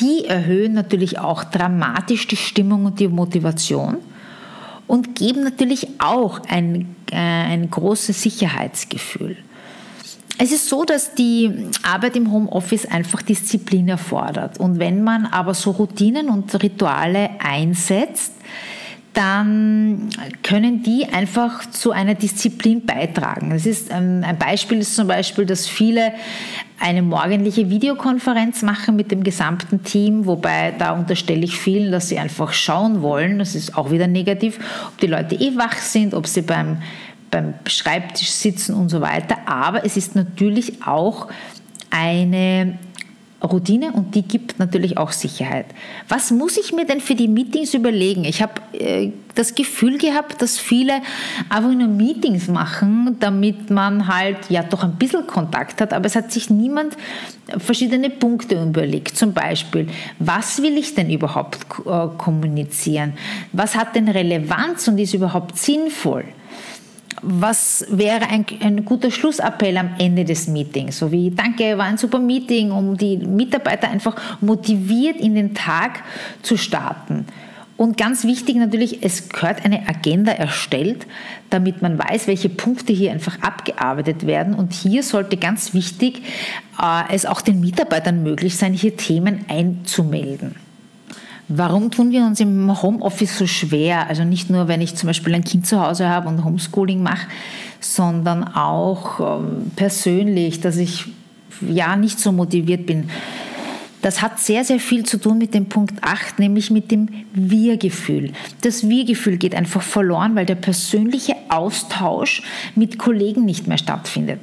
die 0.00 0.24
erhöhen 0.24 0.72
natürlich 0.72 1.18
auch 1.18 1.44
dramatisch 1.44 2.26
die 2.26 2.36
Stimmung 2.36 2.86
und 2.86 3.00
die 3.00 3.08
Motivation 3.08 3.98
und 4.86 5.14
geben 5.14 5.44
natürlich 5.44 5.86
auch 6.00 6.40
ein, 6.48 6.96
äh, 7.10 7.16
ein 7.16 7.70
großes 7.70 8.20
Sicherheitsgefühl. 8.22 9.36
Es 10.40 10.52
ist 10.52 10.68
so, 10.68 10.84
dass 10.84 11.14
die 11.14 11.68
Arbeit 11.82 12.14
im 12.14 12.30
Homeoffice 12.30 12.86
einfach 12.86 13.22
Disziplin 13.22 13.88
erfordert. 13.88 14.60
Und 14.60 14.78
wenn 14.78 15.02
man 15.02 15.26
aber 15.26 15.52
so 15.52 15.72
Routinen 15.72 16.28
und 16.28 16.62
Rituale 16.62 17.30
einsetzt, 17.40 18.32
dann 19.14 20.10
können 20.44 20.84
die 20.84 21.06
einfach 21.06 21.68
zu 21.68 21.90
einer 21.90 22.14
Disziplin 22.14 22.86
beitragen. 22.86 23.50
Das 23.50 23.66
ist, 23.66 23.90
ähm, 23.90 24.22
ein 24.24 24.38
Beispiel 24.38 24.78
ist 24.78 24.94
zum 24.94 25.08
Beispiel, 25.08 25.44
dass 25.44 25.66
viele 25.66 26.12
eine 26.78 27.02
morgendliche 27.02 27.68
Videokonferenz 27.68 28.62
machen 28.62 28.94
mit 28.94 29.10
dem 29.10 29.24
gesamten 29.24 29.82
Team, 29.82 30.26
wobei 30.26 30.72
da 30.78 30.92
unterstelle 30.92 31.42
ich 31.42 31.58
vielen, 31.58 31.90
dass 31.90 32.08
sie 32.08 32.18
einfach 32.20 32.52
schauen 32.52 33.02
wollen, 33.02 33.40
das 33.40 33.56
ist 33.56 33.76
auch 33.76 33.90
wieder 33.90 34.06
negativ, 34.06 34.60
ob 34.86 34.98
die 35.00 35.08
Leute 35.08 35.34
eh 35.34 35.56
wach 35.56 35.78
sind, 35.78 36.14
ob 36.14 36.28
sie 36.28 36.42
beim, 36.42 36.76
beim 37.30 37.54
Schreibtisch 37.66 38.30
sitzen 38.30 38.74
und 38.74 38.88
so 38.88 39.00
weiter. 39.00 39.36
Aber 39.46 39.84
es 39.84 39.96
ist 39.96 40.14
natürlich 40.14 40.86
auch 40.86 41.28
eine 41.90 42.78
Routine 43.42 43.92
und 43.92 44.16
die 44.16 44.22
gibt 44.22 44.58
natürlich 44.58 44.98
auch 44.98 45.12
Sicherheit. 45.12 45.66
Was 46.08 46.32
muss 46.32 46.56
ich 46.56 46.72
mir 46.72 46.84
denn 46.84 47.00
für 47.00 47.14
die 47.14 47.28
Meetings 47.28 47.72
überlegen? 47.72 48.24
Ich 48.24 48.42
habe 48.42 48.54
äh, 48.72 49.12
das 49.36 49.54
Gefühl 49.54 49.96
gehabt, 49.96 50.42
dass 50.42 50.58
viele 50.58 50.94
einfach 51.48 51.72
nur 51.72 51.86
Meetings 51.86 52.48
machen, 52.48 53.16
damit 53.20 53.70
man 53.70 54.08
halt 54.08 54.50
ja 54.50 54.64
doch 54.64 54.82
ein 54.82 54.96
bisschen 54.96 55.24
Kontakt 55.28 55.80
hat, 55.80 55.92
aber 55.92 56.06
es 56.06 56.16
hat 56.16 56.32
sich 56.32 56.50
niemand 56.50 56.96
verschiedene 57.58 58.10
Punkte 58.10 58.60
überlegt. 58.60 59.16
Zum 59.16 59.32
Beispiel, 59.32 59.86
was 60.18 60.60
will 60.60 60.76
ich 60.76 60.96
denn 60.96 61.08
überhaupt 61.08 61.60
äh, 61.86 62.08
kommunizieren? 62.18 63.12
Was 63.52 63.76
hat 63.76 63.94
denn 63.94 64.08
Relevanz 64.08 64.88
und 64.88 64.98
ist 64.98 65.14
überhaupt 65.14 65.56
sinnvoll? 65.56 66.24
Was 67.22 67.86
wäre 67.90 68.28
ein, 68.28 68.46
ein, 68.60 68.84
guter 68.84 69.10
Schlussappell 69.10 69.76
am 69.76 69.90
Ende 69.98 70.24
des 70.24 70.48
Meetings? 70.48 70.98
So 70.98 71.12
wie, 71.12 71.30
danke, 71.30 71.78
war 71.78 71.86
ein 71.86 71.98
super 71.98 72.18
Meeting, 72.18 72.70
um 72.70 72.96
die 72.96 73.16
Mitarbeiter 73.16 73.90
einfach 73.90 74.16
motiviert 74.40 75.16
in 75.16 75.34
den 75.34 75.54
Tag 75.54 76.02
zu 76.42 76.56
starten. 76.56 77.26
Und 77.76 77.96
ganz 77.96 78.24
wichtig 78.24 78.56
natürlich, 78.56 79.04
es 79.04 79.28
gehört 79.28 79.64
eine 79.64 79.88
Agenda 79.88 80.32
erstellt, 80.32 81.06
damit 81.48 81.80
man 81.80 81.96
weiß, 81.96 82.26
welche 82.26 82.48
Punkte 82.48 82.92
hier 82.92 83.12
einfach 83.12 83.40
abgearbeitet 83.40 84.26
werden. 84.26 84.54
Und 84.54 84.72
hier 84.72 85.04
sollte 85.04 85.36
ganz 85.36 85.74
wichtig 85.74 86.22
äh, 86.82 87.14
es 87.14 87.24
auch 87.24 87.40
den 87.40 87.60
Mitarbeitern 87.60 88.24
möglich 88.24 88.56
sein, 88.56 88.72
hier 88.72 88.96
Themen 88.96 89.44
einzumelden. 89.48 90.67
Warum 91.48 91.90
tun 91.90 92.10
wir 92.10 92.26
uns 92.26 92.40
im 92.40 92.82
Homeoffice 92.82 93.38
so 93.38 93.46
schwer? 93.46 94.06
Also 94.06 94.22
nicht 94.22 94.50
nur, 94.50 94.68
wenn 94.68 94.82
ich 94.82 94.96
zum 94.96 95.06
Beispiel 95.06 95.34
ein 95.34 95.44
Kind 95.44 95.66
zu 95.66 95.80
Hause 95.80 96.08
habe 96.08 96.28
und 96.28 96.44
Homeschooling 96.44 97.02
mache, 97.02 97.26
sondern 97.80 98.44
auch 98.44 99.40
ähm, 99.40 99.70
persönlich, 99.74 100.60
dass 100.60 100.76
ich 100.76 101.06
ja 101.66 101.96
nicht 101.96 102.18
so 102.18 102.32
motiviert 102.32 102.84
bin. 102.84 103.08
Das 104.02 104.20
hat 104.22 104.38
sehr, 104.38 104.62
sehr 104.62 104.78
viel 104.78 105.04
zu 105.04 105.18
tun 105.18 105.38
mit 105.38 105.54
dem 105.54 105.66
Punkt 105.66 106.04
8, 106.04 106.38
nämlich 106.38 106.70
mit 106.70 106.90
dem 106.90 107.08
Wir-Gefühl. 107.32 108.32
Das 108.60 108.88
Wir-Gefühl 108.88 109.38
geht 109.38 109.54
einfach 109.54 109.82
verloren, 109.82 110.36
weil 110.36 110.46
der 110.46 110.54
persönliche 110.54 111.34
Austausch 111.48 112.42
mit 112.76 112.98
Kollegen 112.98 113.44
nicht 113.44 113.66
mehr 113.66 113.78
stattfindet 113.78 114.40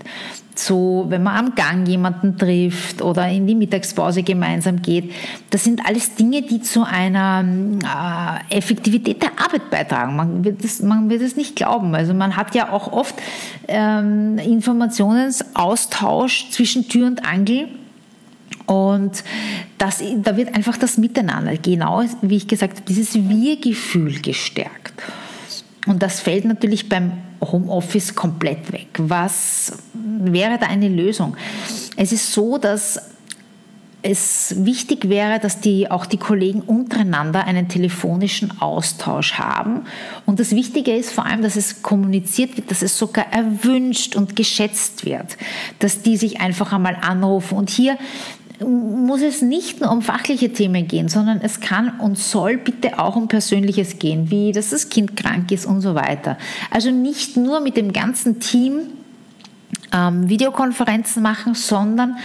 so, 0.60 1.06
wenn 1.10 1.24
man 1.24 1.38
am 1.38 1.56
Gang 1.56 1.88
jemanden 1.88 2.38
trifft 2.38 3.02
oder 3.02 3.28
in 3.30 3.48
die 3.48 3.56
Mittagspause 3.56 4.24
gemeinsam 4.24 4.82
geht. 4.82 5.12
Das 5.50 5.63
sind 5.63 5.82
alles 5.86 6.15
Dinge, 6.15 6.41
die 6.41 6.62
zu 6.62 6.84
einer 6.84 8.41
äh, 8.50 8.58
Effektivität 8.58 9.22
der 9.22 9.32
Arbeit 9.38 9.70
beitragen. 9.70 10.15
Man 10.15 10.44
wird, 10.44 10.63
es, 10.63 10.82
man 10.82 11.10
wird 11.10 11.22
es 11.22 11.36
nicht 11.36 11.56
glauben. 11.56 11.94
Also 11.96 12.13
man 12.13 12.36
hat 12.36 12.56
ja 12.56 12.72
auch 12.72 12.91
oft 12.91 13.15
ähm, 13.68 14.38
Informationsaustausch 14.38 16.50
zwischen 16.52 16.88
Tür 16.88 17.08
und 17.08 17.26
Angel. 17.26 17.68
Und 18.65 19.24
das, 19.78 20.02
da 20.18 20.38
wird 20.38 20.56
einfach 20.56 20.78
das 20.78 20.98
Miteinander, 20.98 21.56
genau 21.58 22.04
wie 22.22 22.38
ich 22.38 22.48
gesagt 22.48 22.78
habe, 22.78 22.86
dieses 22.88 23.13
Wir-Gefühl 23.13 24.22
gestärkt. 24.22 24.94
Und 25.86 26.02
das 26.02 26.20
fällt 26.20 26.46
natürlich 26.46 26.89
beim 26.89 27.12
Homeoffice 27.41 28.15
komplett 28.15 28.72
weg. 28.72 28.88
Was 28.98 29.78
wäre 30.34 30.58
da 30.58 30.67
eine 30.67 30.89
Lösung? 30.89 31.36
Es 31.97 32.12
ist 32.12 32.34
so, 32.34 32.58
dass 32.58 32.99
es 34.08 34.54
wichtig 34.60 35.10
wäre, 35.10 35.39
dass 35.39 35.62
die, 35.62 35.89
auch 35.89 36.06
die 36.06 36.17
Kollegen 36.17 36.62
untereinander 36.62 37.45
einen 37.45 37.69
telefonischen 37.69 38.62
Austausch 38.62 39.34
haben. 39.34 39.88
Und 40.28 40.39
das 40.39 40.51
Wichtige 40.51 40.95
ist 40.95 41.12
vor 41.12 41.25
allem, 41.25 41.41
dass 41.41 41.56
es 41.56 41.82
kommuniziert 41.82 42.56
wird, 42.56 42.69
dass 42.69 42.84
es 42.84 42.99
sogar 42.99 43.34
erwünscht 43.34 44.15
und 44.15 44.36
geschätzt 44.36 45.06
wird, 45.06 45.38
dass 45.80 46.04
die 46.04 46.17
sich 46.17 46.39
einfach 46.39 46.71
einmal 46.71 46.97
anrufen. 47.01 47.58
Und 47.58 47.71
hier 47.71 47.97
muss 48.63 49.23
es 49.23 49.41
nicht 49.41 49.82
nur 49.82 49.91
um 49.91 50.04
fachliche 50.04 50.54
Themen 50.54 50.88
gehen, 50.88 51.10
sondern 51.10 51.41
es 51.41 51.60
kann 51.60 51.99
und 51.99 52.15
soll 52.15 52.58
bitte 52.58 52.99
auch 52.99 53.15
um 53.15 53.28
Persönliches 53.28 53.97
gehen, 53.97 54.30
wie 54.30 54.51
dass 54.51 54.69
das 54.69 54.89
Kind 54.89 55.17
krank 55.17 55.51
ist 55.51 55.65
und 55.65 55.82
so 55.82 55.95
weiter. 55.95 56.38
Also 56.69 56.91
nicht 56.91 57.38
nur 57.38 57.60
mit 57.60 57.75
dem 57.75 57.91
ganzen 57.91 58.39
Team 58.39 58.82
ähm, 59.93 60.30
Videokonferenzen 60.30 61.21
machen, 61.21 61.56
sondern 61.56 62.17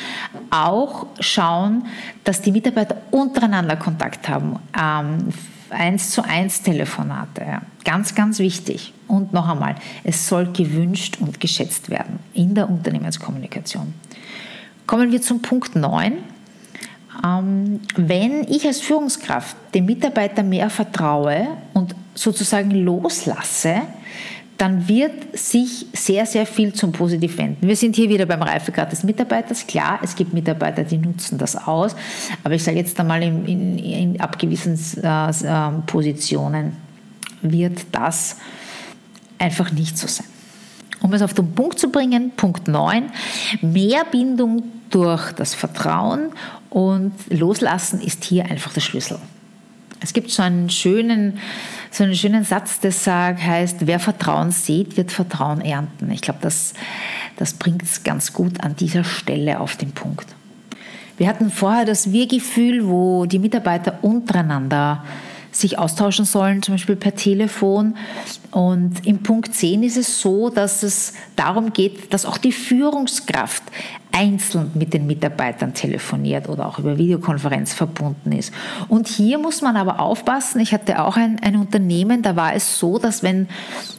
auch 0.51 1.07
schauen, 1.21 1.87
dass 2.25 2.43
die 2.43 2.53
Mitarbeiter 2.53 2.97
untereinander 3.11 3.77
Kontakt 3.77 4.29
haben. 4.29 4.59
Ähm, 4.79 5.33
eins 5.71 6.11
zu 6.11 6.23
eins 6.23 6.63
Telefonate. 6.63 7.43
Ja. 7.43 7.63
Ganz, 7.85 8.15
ganz 8.15 8.39
wichtig. 8.39 8.93
Und 9.07 9.33
noch 9.33 9.49
einmal, 9.49 9.77
es 10.05 10.27
soll 10.29 10.47
gewünscht 10.53 11.19
und 11.21 11.41
geschätzt 11.41 11.91
werden 11.91 12.19
in 12.35 12.55
der 12.55 12.69
Unternehmenskommunikation. 12.69 13.95
Kommen 14.87 15.13
wir 15.13 15.23
zum 15.23 15.41
Punkt 15.41 15.77
9. 15.77 16.15
Ähm, 17.25 17.81
wenn 17.97 18.45
ich 18.49 18.67
als 18.67 18.81
Führungskraft 18.81 19.57
dem 19.75 19.87
Mitarbeiter 19.87 20.43
mehr 20.43 20.71
vertraue 20.71 21.49
und 21.75 21.95
sozusagen 22.15 22.71
loslasse, 22.71 23.83
dann 24.61 24.87
wird 24.89 25.39
sich 25.39 25.87
sehr, 25.95 26.27
sehr 26.27 26.45
viel 26.45 26.75
zum 26.75 26.93
Positiv 26.93 27.39
wenden. 27.39 27.67
Wir 27.67 27.77
sind 27.77 27.97
hier 27.97 28.11
wieder 28.11 28.27
beim 28.27 28.43
Reifegrad 28.43 28.93
des 28.93 29.05
Mitarbeiters. 29.05 29.67
Klar, 29.67 30.01
es 30.03 30.15
gibt 30.15 30.35
Mitarbeiter, 30.35 30.85
die 30.85 30.99
nutzen 30.99 31.39
das 31.39 31.57
aus, 31.57 31.97
aber 32.45 32.55
ich 32.55 32.63
sage 32.63 32.77
jetzt 32.77 33.01
einmal, 33.01 33.23
in, 33.23 33.47
in, 33.47 33.79
in 33.79 34.21
abgewiesen 34.21 34.79
äh, 35.03 35.31
äh, 35.31 35.71
Positionen 35.87 36.77
wird 37.41 37.87
das 37.91 38.37
einfach 39.39 39.73
nicht 39.73 39.97
so 39.97 40.07
sein. 40.07 40.27
Um 41.01 41.15
es 41.15 41.23
auf 41.23 41.33
den 41.33 41.55
Punkt 41.55 41.79
zu 41.79 41.91
bringen, 41.91 42.33
Punkt 42.37 42.69
9, 42.69 43.11
mehr 43.63 44.05
Bindung 44.05 44.65
durch 44.91 45.33
das 45.33 45.55
Vertrauen 45.55 46.33
und 46.69 47.15
Loslassen 47.31 48.03
ist 48.03 48.25
hier 48.25 48.45
einfach 48.45 48.75
der 48.75 48.83
Schlüssel. 48.83 49.19
Es 50.03 50.13
gibt 50.13 50.31
so 50.31 50.43
einen 50.43 50.69
schönen, 50.69 51.39
so 51.91 52.05
einen 52.05 52.15
schönen 52.15 52.45
Satz, 52.45 52.81
der 52.81 52.93
sagt, 52.93 53.43
heißt, 53.43 53.87
wer 53.87 53.99
Vertrauen 53.99 54.53
sieht, 54.53 54.97
wird 54.97 55.11
Vertrauen 55.11 55.61
ernten. 55.61 56.11
Ich 56.13 56.21
glaube, 56.21 56.39
das, 56.43 56.75
das 57.37 57.55
bringt 57.55 57.83
es 57.83 58.05
ganz 58.05 58.33
gut 58.33 58.63
an 58.63 58.77
dieser 58.77 59.05
Stelle 59.05 59.61
auf 59.61 59.77
den 59.77 59.93
Punkt. 59.93 60.27
Wir 61.17 61.29
hatten 61.29 61.51
vorher 61.51 61.85
das 61.85 62.13
Wir-Gefühl, 62.13 62.87
wo 62.87 63.27
die 63.27 63.39
Mitarbeiter 63.39 63.99
untereinander 64.03 65.05
sich 65.53 65.79
austauschen 65.79 66.25
sollen, 66.25 66.63
zum 66.63 66.75
Beispiel 66.75 66.97
per 66.97 67.15
Telefon. 67.15 67.97
Und 68.51 69.07
im 69.07 69.23
Punkt 69.23 69.55
10 69.55 69.83
ist 69.85 69.97
es 69.97 70.21
so, 70.21 70.51
dass 70.51 70.83
es 70.83 71.15
darum 71.37 71.73
geht, 71.73 72.13
dass 72.13 72.27
auch 72.27 72.39
die 72.39 72.53
Führungskraft 72.53 73.63
einzeln 74.13 74.73
mit 74.75 74.93
den 74.93 75.07
Mitarbeitern 75.07 75.73
telefoniert 75.73 76.49
oder 76.49 76.67
auch 76.67 76.79
über 76.79 76.99
Videokonferenz 76.99 77.73
verbunden 77.73 78.33
ist. 78.33 78.53
Und 78.89 79.07
hier 79.07 79.39
muss 79.39 79.63
man 79.63 79.77
aber 79.77 80.01
aufpassen. 80.01 80.61
Ich 80.61 80.73
hatte 80.73 81.03
auch 81.03 81.17
ein, 81.17 81.39
ein 81.41 81.57
Unternehmen, 81.57 82.23
da 82.23 82.35
war 82.35 82.55
es 82.55 82.79
so, 82.79 82.99
dass 82.99 83.23
wenn 83.23 83.47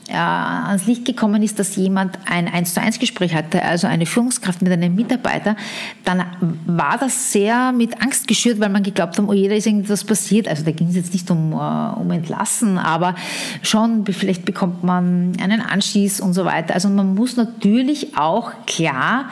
äh, 0.10 0.16
ans 0.16 0.86
Licht 0.86 1.06
gekommen 1.06 1.42
ist, 1.42 1.60
dass 1.60 1.76
jemand 1.76 2.20
ein 2.26 2.48
1 2.48 2.74
zu 2.74 2.82
1 2.82 3.00
Gespräch 3.00 3.34
hatte, 3.34 3.64
also 3.64 3.88
eine 3.88 4.06
Führungskraft 4.06 4.62
mit 4.62 4.72
einem 4.72 4.94
Mitarbeiter, 4.94 5.56
dann 6.04 6.26
war 6.66 6.98
das 6.98 7.32
sehr 7.32 7.72
mit 7.72 8.02
Angst 8.02 8.28
geschürt, 8.28 8.60
weil 8.60 8.70
man 8.70 8.84
geglaubt 8.84 9.18
hat, 9.18 9.26
oh 9.26 9.34
je, 9.34 9.48
da 9.48 9.56
ist 9.56 9.68
irgendwas 9.68 10.04
passiert. 10.04 10.48
Also 10.48 10.64
da 10.64 10.72
ging 10.72 10.90
es 10.90 10.96
jetzt 10.96 11.14
nicht 11.14 11.30
um, 11.32 11.54
äh, 11.54 12.00
um 12.00 12.12
Entlassen, 12.12 12.78
aber 12.78 13.16
schon, 13.62 14.06
vielleicht 14.06 14.41
bekommt 14.46 14.84
man 14.84 15.34
einen 15.42 15.62
Anschieß 15.62 16.20
und 16.22 16.34
so 16.34 16.46
weiter. 16.46 16.74
Also 16.74 16.90
man 16.90 17.16
muss 17.16 17.38
natürlich 17.38 18.18
auch 18.18 18.52
klar 18.66 19.30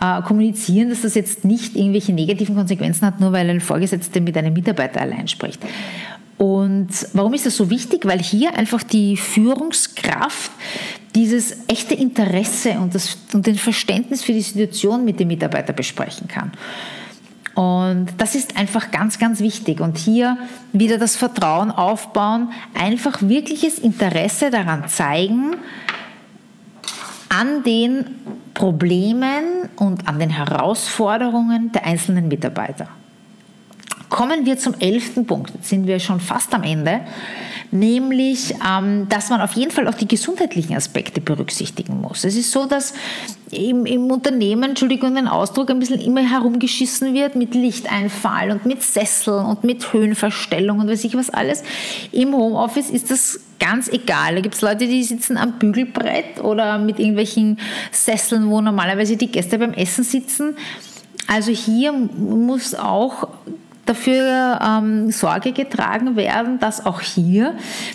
äh, 0.00 0.22
kommunizieren, 0.22 0.90
dass 0.90 1.02
das 1.02 1.14
jetzt 1.14 1.44
nicht 1.44 1.76
irgendwelche 1.76 2.12
negativen 2.12 2.54
Konsequenzen 2.54 3.06
hat, 3.06 3.20
nur 3.20 3.32
weil 3.32 3.48
ein 3.50 3.60
Vorgesetzter 3.60 4.20
mit 4.20 4.36
einem 4.36 4.52
Mitarbeiter 4.52 5.00
allein 5.00 5.28
spricht. 5.28 5.60
Und 6.38 6.88
warum 7.14 7.34
ist 7.34 7.46
das 7.46 7.56
so 7.56 7.68
wichtig? 7.68 8.06
Weil 8.06 8.20
hier 8.20 8.56
einfach 8.56 8.84
die 8.84 9.16
Führungskraft 9.16 10.52
dieses 11.14 11.56
echte 11.66 11.94
Interesse 11.94 12.78
und, 12.78 12.94
das, 12.94 13.18
und 13.32 13.46
den 13.46 13.56
Verständnis 13.56 14.22
für 14.22 14.32
die 14.32 14.42
Situation 14.42 15.04
mit 15.04 15.18
dem 15.18 15.28
Mitarbeiter 15.28 15.72
besprechen 15.72 16.28
kann. 16.28 16.52
Und 17.58 18.06
das 18.18 18.36
ist 18.36 18.56
einfach 18.56 18.92
ganz, 18.92 19.18
ganz 19.18 19.40
wichtig. 19.40 19.80
Und 19.80 19.98
hier 19.98 20.38
wieder 20.72 20.96
das 20.96 21.16
Vertrauen 21.16 21.72
aufbauen, 21.72 22.52
einfach 22.72 23.20
wirkliches 23.20 23.80
Interesse 23.80 24.50
daran 24.50 24.88
zeigen, 24.88 25.56
an 27.28 27.64
den 27.64 28.14
Problemen 28.54 29.68
und 29.74 30.06
an 30.06 30.20
den 30.20 30.30
Herausforderungen 30.30 31.72
der 31.72 31.84
einzelnen 31.84 32.28
Mitarbeiter. 32.28 32.86
Kommen 34.08 34.46
wir 34.46 34.56
zum 34.56 34.74
elften 34.78 35.26
Punkt. 35.26 35.52
Jetzt 35.54 35.68
sind 35.68 35.86
wir 35.86 36.00
schon 36.00 36.20
fast 36.20 36.54
am 36.54 36.62
Ende, 36.62 37.00
nämlich, 37.70 38.54
ähm, 38.66 39.06
dass 39.08 39.28
man 39.28 39.42
auf 39.42 39.52
jeden 39.52 39.70
Fall 39.70 39.86
auch 39.86 39.94
die 39.94 40.08
gesundheitlichen 40.08 40.74
Aspekte 40.74 41.20
berücksichtigen 41.20 42.00
muss. 42.00 42.24
Es 42.24 42.34
ist 42.34 42.50
so, 42.50 42.64
dass 42.64 42.94
im, 43.50 43.84
im 43.84 44.10
Unternehmen, 44.10 44.70
Entschuldigung 44.70 45.14
den 45.14 45.28
Ausdruck, 45.28 45.70
ein 45.70 45.78
bisschen 45.78 46.00
immer 46.00 46.22
herumgeschissen 46.22 47.12
wird 47.12 47.36
mit 47.36 47.54
Lichteinfall 47.54 48.50
und 48.50 48.64
mit 48.64 48.82
Sesseln 48.82 49.44
und 49.44 49.64
mit 49.64 49.92
Höhenverstellung 49.92 50.78
und 50.78 50.88
weiß 50.88 51.04
ich 51.04 51.14
was 51.14 51.28
alles. 51.28 51.62
Im 52.10 52.34
Homeoffice 52.34 52.88
ist 52.88 53.10
das 53.10 53.40
ganz 53.58 53.88
egal. 53.88 54.36
Da 54.36 54.40
gibt 54.40 54.54
es 54.54 54.62
Leute, 54.62 54.86
die 54.86 55.02
sitzen 55.02 55.36
am 55.36 55.58
Bügelbrett 55.58 56.40
oder 56.42 56.78
mit 56.78 56.98
irgendwelchen 56.98 57.58
Sesseln, 57.92 58.48
wo 58.48 58.60
normalerweise 58.60 59.16
die 59.16 59.30
Gäste 59.30 59.58
beim 59.58 59.74
Essen 59.74 60.04
sitzen. 60.04 60.56
Also 61.26 61.52
hier 61.52 61.92
muss 61.92 62.74
auch 62.74 63.28
dafür 63.88 64.60
ähm, 64.62 65.10
Sorge 65.10 65.52
getragen 65.52 66.16
werden, 66.16 66.58
dass 66.58 66.84
auch 66.84 67.00
hier 67.00 67.54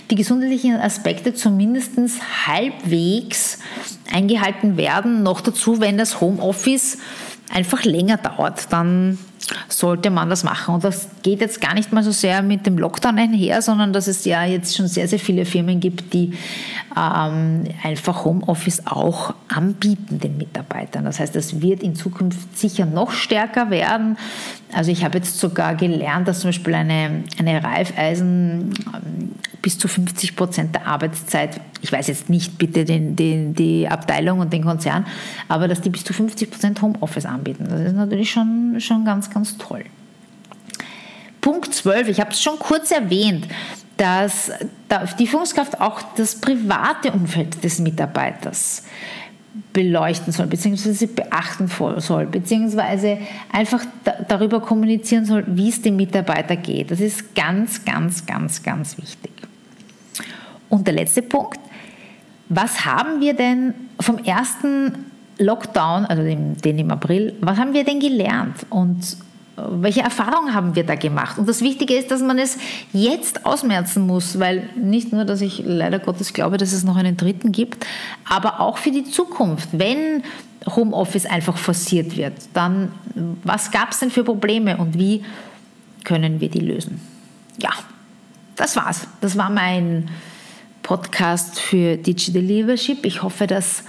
die 0.10 0.16
gesundheitlichen 0.16 0.80
Aspekte 0.80 1.34
zumindest 1.34 1.92
halbwegs 2.48 3.60
eingehalten 4.12 4.78
werden. 4.78 5.24
Noch 5.24 5.42
dazu, 5.42 5.80
wenn 5.80 5.98
das 5.98 6.22
Homeoffice 6.22 6.98
einfach 7.52 7.84
länger 7.84 8.18
dauert, 8.18 8.72
dann 8.72 9.18
sollte 9.68 10.10
man 10.10 10.30
das 10.30 10.44
machen. 10.44 10.76
Und 10.76 10.84
das 10.84 11.08
geht 11.22 11.42
jetzt 11.42 11.62
gar 11.62 11.74
nicht 11.74 11.92
mal 11.92 12.04
so 12.04 12.12
sehr 12.12 12.42
mit 12.42 12.66
dem 12.66 12.78
Lockdown 12.78 13.18
einher, 13.18 13.62
sondern 13.62 13.94
dass 13.94 14.08
es 14.08 14.26
ja 14.26 14.44
jetzt 14.46 14.76
schon 14.76 14.88
sehr, 14.88 15.08
sehr 15.08 15.20
viele 15.20 15.46
Firmen 15.46 15.80
gibt, 15.80 16.14
die 16.14 16.34
ähm, 16.96 17.64
einfach 17.84 18.26
Homeoffice 18.26 18.86
auch 18.86 19.34
anbieten 19.48 20.20
den 20.20 20.38
Mitarbeitern. 20.38 21.06
Das 21.06 21.20
heißt, 21.20 21.36
es 21.36 21.62
wird 21.62 21.84
in 21.84 21.96
Zukunft 21.96 22.58
sicher 22.58 22.86
noch 22.86 23.12
stärker 23.12 23.70
werden. 23.70 24.18
Also 24.74 24.92
ich 24.92 25.04
habe 25.04 25.18
jetzt 25.18 25.40
sogar 25.40 25.76
gelernt, 25.76 26.28
dass 26.28 26.40
zum 26.40 26.50
Beispiel 26.50 26.74
eine, 26.74 27.24
eine 27.38 27.64
Reifeisen 27.64 28.74
ähm, 28.94 29.33
bis 29.64 29.80
zu 29.80 29.88
50 29.88 30.36
Prozent 30.36 30.76
der 30.76 30.86
Arbeitszeit, 30.86 31.60
ich 31.82 31.92
weiß 31.92 32.08
jetzt 32.08 32.30
nicht 32.30 32.58
bitte 32.60 32.86
den, 32.86 33.16
den, 33.16 33.56
die 33.56 33.88
Abteilung 33.88 34.40
und 34.40 34.54
den 34.54 34.64
Konzern, 34.64 35.08
aber 35.48 35.68
dass 35.68 35.82
die 35.82 35.90
bis 35.90 36.04
zu 36.04 36.14
50 36.14 36.52
Prozent 36.52 36.82
Homeoffice 36.82 37.26
anbieten. 37.26 37.66
Das 37.70 37.80
ist 37.80 37.96
natürlich 37.96 38.30
schon, 38.30 38.76
schon 38.80 39.06
ganz, 39.06 39.30
ganz 39.30 39.58
toll. 39.58 39.86
Punkt 41.42 41.74
12, 41.74 42.10
ich 42.10 42.20
habe 42.20 42.32
es 42.32 42.42
schon 42.42 42.60
kurz 42.60 42.92
erwähnt, 42.92 43.48
dass 43.98 44.52
die 45.18 45.28
Führungskraft 45.28 45.80
auch 45.80 46.02
das 46.18 46.36
private 46.36 47.12
Umfeld 47.12 47.64
des 47.64 47.80
Mitarbeiters 47.80 48.84
beleuchten 49.72 50.34
soll, 50.34 50.48
beziehungsweise 50.48 51.08
beachten 51.08 51.70
soll, 51.98 52.26
beziehungsweise 52.26 53.18
einfach 53.52 53.86
darüber 54.28 54.62
kommunizieren 54.62 55.26
soll, 55.26 55.46
wie 55.48 55.70
es 55.70 55.82
dem 55.82 55.96
Mitarbeiter 55.96 56.56
geht. 56.56 56.92
Das 56.92 57.00
ist 57.00 57.34
ganz, 57.34 57.86
ganz, 57.86 58.26
ganz, 58.26 58.64
ganz 58.64 58.98
wichtig. 58.98 59.33
Und 60.74 60.88
der 60.88 60.96
letzte 60.96 61.22
Punkt, 61.22 61.60
was 62.50 62.84
haben 62.84 63.22
wir 63.22 63.36
denn 63.36 63.76
vom 64.00 64.18
ersten 64.18 65.06
Lockdown, 65.38 66.08
also 66.08 66.24
den, 66.24 66.58
den 66.58 66.80
im 66.80 66.90
April, 66.90 67.36
was 67.42 67.60
haben 67.60 67.76
wir 67.76 67.84
denn 67.84 68.00
gelernt 68.00 68.66
und 68.72 69.18
welche 69.56 70.02
Erfahrungen 70.02 70.56
haben 70.56 70.76
wir 70.76 70.84
da 70.84 70.96
gemacht? 70.96 71.38
Und 71.38 71.48
das 71.48 71.62
Wichtige 71.62 71.94
ist, 71.94 72.10
dass 72.10 72.22
man 72.22 72.40
es 72.40 72.58
jetzt 72.92 73.46
ausmerzen 73.46 74.08
muss, 74.08 74.40
weil 74.40 74.68
nicht 74.76 75.14
nur, 75.14 75.26
dass 75.26 75.42
ich 75.42 75.62
leider 75.64 76.00
Gottes 76.00 76.34
glaube, 76.34 76.58
dass 76.58 76.74
es 76.74 76.84
noch 76.84 76.96
einen 76.96 77.18
dritten 77.18 77.52
gibt, 77.52 77.86
aber 78.28 78.60
auch 78.60 78.80
für 78.80 78.90
die 78.90 79.04
Zukunft. 79.04 79.70
Wenn 79.74 80.24
Homeoffice 80.66 81.28
einfach 81.28 81.58
forciert 81.58 82.18
wird, 82.18 82.34
dann 82.56 82.92
was 83.44 83.70
gab 83.70 83.92
es 83.92 84.00
denn 84.00 84.10
für 84.10 84.24
Probleme 84.24 84.78
und 84.78 84.98
wie 84.98 85.24
können 86.04 86.40
wir 86.40 86.50
die 86.50 86.62
lösen? 86.62 87.00
Ja, 87.62 87.70
das 88.56 88.76
war's. 88.76 89.08
Das 89.22 89.38
war 89.38 89.52
mein 89.52 90.10
Podcast 90.84 91.60
für 91.60 91.98
Digital 91.98 92.42
Leadership. 92.42 93.06
Ich 93.06 93.24
hoffe, 93.24 93.48
dass 93.48 93.84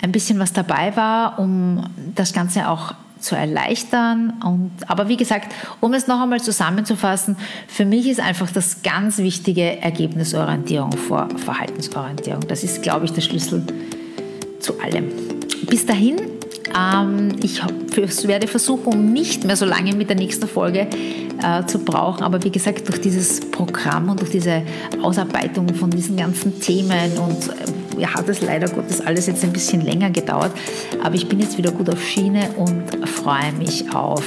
ein 0.00 0.12
bisschen 0.12 0.38
was 0.38 0.52
dabei 0.52 0.96
war, 0.96 1.38
um 1.38 1.84
das 2.14 2.32
Ganze 2.32 2.68
auch 2.68 2.94
zu 3.18 3.36
erleichtern. 3.36 4.34
Und, 4.44 4.72
aber 4.88 5.08
wie 5.08 5.16
gesagt, 5.16 5.54
um 5.80 5.94
es 5.94 6.06
noch 6.06 6.20
einmal 6.20 6.40
zusammenzufassen, 6.40 7.36
für 7.68 7.84
mich 7.84 8.08
ist 8.08 8.20
einfach 8.20 8.50
das 8.50 8.82
ganz 8.82 9.18
wichtige 9.18 9.80
Ergebnisorientierung 9.80 10.92
vor 10.92 11.28
Verhaltensorientierung. 11.36 12.46
Das 12.48 12.64
ist, 12.64 12.82
glaube 12.82 13.04
ich, 13.04 13.12
der 13.12 13.20
Schlüssel 13.20 13.64
zu 14.58 14.80
allem. 14.80 15.10
Bis 15.68 15.86
dahin, 15.86 16.16
ähm, 16.78 17.36
ich 17.42 17.60
werde 18.26 18.46
versuchen, 18.46 19.12
nicht 19.12 19.44
mehr 19.44 19.56
so 19.56 19.64
lange 19.64 19.94
mit 19.94 20.08
der 20.08 20.16
nächsten 20.16 20.48
Folge 20.48 20.86
äh, 21.42 21.66
zu 21.66 21.78
brauchen. 21.78 22.22
Aber 22.22 22.42
wie 22.44 22.50
gesagt, 22.50 22.88
durch 22.88 23.00
dieses 23.00 23.40
Programm 23.40 24.08
und 24.08 24.20
durch 24.20 24.30
diese 24.30 24.62
Ausarbeitung 25.02 25.72
von 25.74 25.90
diesen 25.90 26.16
ganzen 26.16 26.60
Themen 26.60 27.12
und 27.18 27.48
äh, 28.00 28.06
hat 28.06 28.28
es 28.28 28.40
leider 28.40 28.68
Gottes 28.68 29.00
alles 29.00 29.26
jetzt 29.26 29.44
ein 29.44 29.52
bisschen 29.52 29.82
länger 29.82 30.10
gedauert. 30.10 30.52
Aber 31.02 31.14
ich 31.14 31.28
bin 31.28 31.40
jetzt 31.40 31.58
wieder 31.58 31.70
gut 31.70 31.90
auf 31.90 32.02
Schiene 32.02 32.48
und 32.56 33.08
freue 33.08 33.52
mich 33.52 33.94
auf 33.94 34.24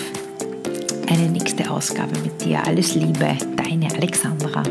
eine 1.09 1.29
nächste 1.29 1.69
Ausgabe 1.69 2.13
mit 2.23 2.43
dir. 2.43 2.65
Alles 2.65 2.95
Liebe, 2.95 3.37
deine 3.55 3.93
Alexandra. 3.95 4.63